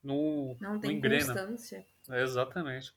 Não, 0.04 0.58
Não 0.60 0.74
não 0.74 0.80
tem 0.80 0.98
engrena. 0.98 1.26
constância. 1.26 1.86
É, 2.10 2.22
exatamente. 2.22 2.94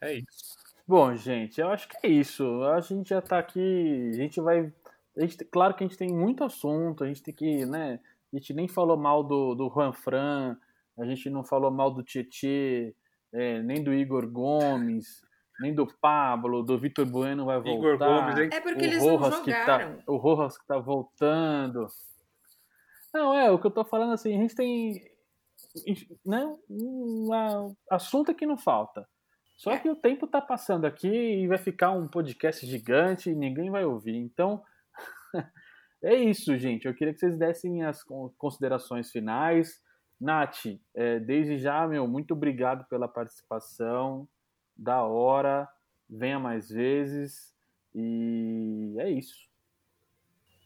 É 0.00 0.14
isso. 0.14 0.56
Bom, 0.86 1.14
gente, 1.16 1.60
eu 1.60 1.68
acho 1.68 1.88
que 1.88 1.96
é 2.06 2.08
isso. 2.08 2.62
A 2.64 2.80
gente 2.80 3.08
já 3.08 3.20
tá 3.20 3.38
aqui. 3.38 4.10
A 4.14 4.16
gente 4.16 4.40
vai. 4.40 4.72
A 5.16 5.20
gente, 5.20 5.44
claro 5.46 5.74
que 5.74 5.82
a 5.82 5.86
gente 5.86 5.98
tem 5.98 6.12
muito 6.12 6.44
assunto, 6.44 7.02
a 7.02 7.06
gente 7.08 7.22
tem 7.22 7.34
que, 7.34 7.66
né? 7.66 7.98
A 8.32 8.36
gente 8.36 8.52
nem 8.52 8.68
falou 8.68 8.96
mal 8.96 9.22
do, 9.24 9.54
do 9.54 9.70
Juan 9.70 9.92
Fran, 9.92 10.56
a 10.98 11.04
gente 11.04 11.30
não 11.30 11.42
falou 11.42 11.70
mal 11.70 11.90
do 11.90 12.02
Tietê, 12.02 12.94
é, 13.32 13.62
nem 13.62 13.82
do 13.82 13.94
Igor 13.94 14.28
Gomes, 14.28 15.22
nem 15.58 15.74
do 15.74 15.86
Pablo, 15.86 16.62
do 16.62 16.78
Vitor 16.78 17.06
Bueno 17.06 17.46
vai 17.46 17.56
voltar. 17.56 17.72
Igor 17.72 17.98
Gomes, 17.98 18.38
hein? 18.38 18.50
É 18.52 18.60
porque 18.60 18.84
o 18.84 18.84
eles 18.84 19.02
não 19.04 19.16
Rojas 19.16 19.40
que 19.40 19.50
jogaram. 19.50 19.96
tá, 19.96 20.02
o 20.06 20.16
Rojas 20.16 20.58
que 20.58 20.66
tá 20.66 20.78
voltando. 20.78 21.86
Não, 23.16 23.32
é, 23.32 23.50
o 23.50 23.58
que 23.58 23.66
eu 23.66 23.70
tô 23.70 23.82
falando 23.82 24.12
assim, 24.12 24.36
a 24.36 24.38
gente 24.38 24.54
tem 24.54 25.00
né, 26.24 26.54
um 26.68 27.30
assunto 27.90 28.34
que 28.34 28.44
não 28.44 28.58
falta. 28.58 29.08
Só 29.56 29.74
que 29.78 29.88
o 29.88 29.96
tempo 29.96 30.26
tá 30.26 30.38
passando 30.38 30.84
aqui 30.84 31.08
e 31.08 31.48
vai 31.48 31.56
ficar 31.56 31.92
um 31.92 32.06
podcast 32.06 32.66
gigante 32.66 33.30
e 33.30 33.34
ninguém 33.34 33.70
vai 33.70 33.86
ouvir. 33.86 34.14
Então, 34.14 34.62
é 36.04 36.14
isso, 36.14 36.58
gente. 36.58 36.84
Eu 36.86 36.94
queria 36.94 37.14
que 37.14 37.20
vocês 37.20 37.38
dessem 37.38 37.82
as 37.82 38.04
con- 38.04 38.30
considerações 38.36 39.10
finais. 39.10 39.82
Nath, 40.20 40.66
é, 40.94 41.18
desde 41.18 41.56
já, 41.56 41.88
meu, 41.88 42.06
muito 42.06 42.34
obrigado 42.34 42.86
pela 42.86 43.08
participação. 43.08 44.28
Da 44.76 45.02
hora. 45.04 45.66
Venha 46.06 46.38
mais 46.38 46.68
vezes. 46.68 47.56
E 47.94 48.94
é 48.98 49.10
isso. 49.10 49.48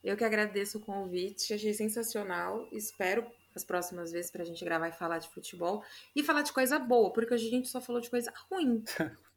Eu 0.02 0.16
que 0.16 0.24
agradeço 0.24 0.78
o 0.78 0.80
convite, 0.80 1.52
achei 1.52 1.74
sensacional. 1.74 2.66
Espero 2.72 3.26
as 3.54 3.64
próximas 3.64 4.12
vezes 4.12 4.30
pra 4.30 4.44
gente 4.44 4.64
gravar 4.64 4.88
e 4.88 4.92
falar 4.92 5.18
de 5.18 5.28
futebol 5.28 5.84
e 6.14 6.22
falar 6.22 6.42
de 6.42 6.52
coisa 6.52 6.78
boa, 6.78 7.12
porque 7.12 7.34
hoje 7.34 7.48
a 7.48 7.50
gente 7.50 7.68
só 7.68 7.80
falou 7.80 8.00
de 8.00 8.10
coisa 8.10 8.32
ruim. 8.50 8.84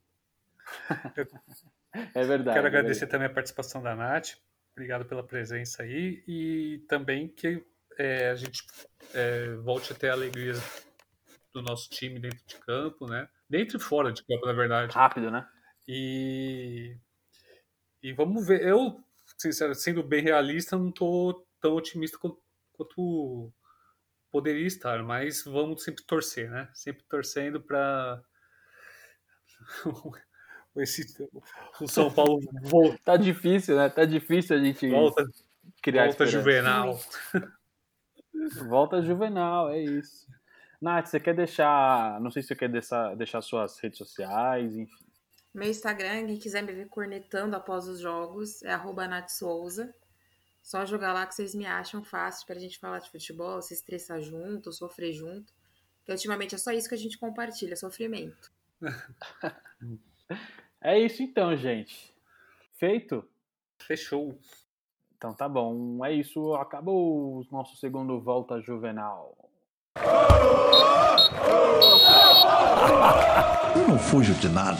É 2.14 2.24
verdade. 2.24 2.56
Quero 2.56 2.66
é 2.66 2.70
agradecer 2.70 3.06
também 3.06 3.28
a 3.28 3.34
participação 3.34 3.82
da 3.82 3.96
Nath. 3.96 4.38
Obrigado 4.72 5.06
pela 5.06 5.24
presença 5.24 5.84
aí. 5.84 6.24
E 6.28 6.84
também 6.88 7.28
que 7.28 7.64
é, 7.98 8.30
a 8.30 8.36
gente 8.36 8.66
é, 9.14 9.54
volte 9.58 9.94
a 9.94 9.96
ter 9.96 10.10
a 10.10 10.14
alegria 10.14 10.54
do 11.54 11.62
nosso 11.62 11.90
time 11.90 12.20
dentro 12.20 12.44
de 12.48 12.56
campo, 12.58 13.08
né? 13.08 13.28
Dentro 13.48 13.78
e 13.78 13.80
fora 13.80 14.12
de 14.12 14.24
campo, 14.24 14.46
na 14.46 14.54
verdade. 14.54 14.92
Rápido, 14.92 15.30
né? 15.30 15.48
E, 15.88 16.98
e 18.02 18.12
vamos 18.14 18.48
ver. 18.48 18.64
Eu, 18.64 19.04
sincero, 19.44 19.76
sendo 19.76 20.04
bem 20.04 20.22
realista, 20.24 20.78
não 20.78 20.90
estou 20.90 21.46
tão 21.60 21.76
otimista 21.76 22.18
quanto, 22.18 23.52
poderia 24.32 24.66
estar, 24.66 25.04
mas 25.04 25.44
vamos 25.44 25.84
sempre 25.84 26.04
torcer, 26.04 26.50
né? 26.50 26.70
Sempre 26.74 27.04
torcendo 27.08 27.62
para 27.62 28.22
esse 30.78 31.06
o 31.80 31.88
São 31.88 32.12
Paulo 32.12 32.40
volta, 32.64 33.00
Tá 33.04 33.18
difícil, 33.18 33.76
né? 33.78 33.90
Tá 33.90 34.06
difícil 34.06 34.56
a 34.56 34.60
gente 34.60 34.90
volta, 34.90 35.24
criar 35.82 36.06
volta 36.06 36.24
esperança. 36.24 36.32
juvenal. 36.32 37.00
Volta 38.68 39.02
juvenal, 39.02 39.70
é 39.70 39.80
isso. 39.80 40.28
Nath, 40.82 41.06
você 41.06 41.20
quer 41.20 41.34
deixar. 41.34 42.20
Não 42.20 42.30
sei 42.30 42.42
se 42.42 42.50
você 42.50 42.56
quer 42.56 42.68
deixar, 42.68 43.16
deixar 43.16 43.42
suas 43.42 43.80
redes 43.80 43.98
sociais, 43.98 44.76
enfim. 44.76 45.03
Meu 45.54 45.70
Instagram, 45.70 46.26
quem 46.26 46.38
quiser 46.38 46.64
me 46.64 46.74
ver 46.74 46.88
cornetando 46.88 47.56
após 47.56 47.88
os 47.88 48.00
jogos, 48.00 48.64
é 48.64 48.72
arroba 48.72 49.08
Nath 49.08 49.30
Souza. 49.30 49.94
Só 50.62 50.86
jogar 50.86 51.14
lá 51.14 51.26
que 51.28 51.36
vocês 51.36 51.54
me 51.54 51.66
acham 51.66 52.04
fácil 52.04 52.48
pra 52.48 52.60
gente 52.60 52.80
falar 52.80 53.00
de 53.00 53.12
futebol, 53.12 53.62
se 53.62 53.74
estressar 53.74 54.22
junto, 54.22 54.72
sofrer 54.72 55.14
junto. 55.14 55.54
Porque 56.00 56.12
ultimamente 56.12 56.56
é 56.56 56.58
só 56.58 56.72
isso 56.72 56.90
que 56.90 56.96
a 56.96 56.98
gente 56.98 57.18
compartilha, 57.18 57.76
sofrimento. 57.76 58.52
É 60.86 61.00
isso 61.00 61.24
então, 61.24 61.56
gente. 61.56 62.14
Feito? 62.74 63.24
Fechou. 63.80 64.38
Então 65.16 65.34
tá 65.34 65.48
bom. 65.48 66.04
É 66.04 66.12
isso. 66.12 66.54
Acabou 66.56 67.40
o 67.40 67.48
nosso 67.50 67.78
segundo 67.78 68.20
Volta 68.20 68.60
Juvenal. 68.60 69.34
Eu 73.74 73.88
não 73.88 73.98
fujo 73.98 74.34
de 74.34 74.50
nada. 74.50 74.78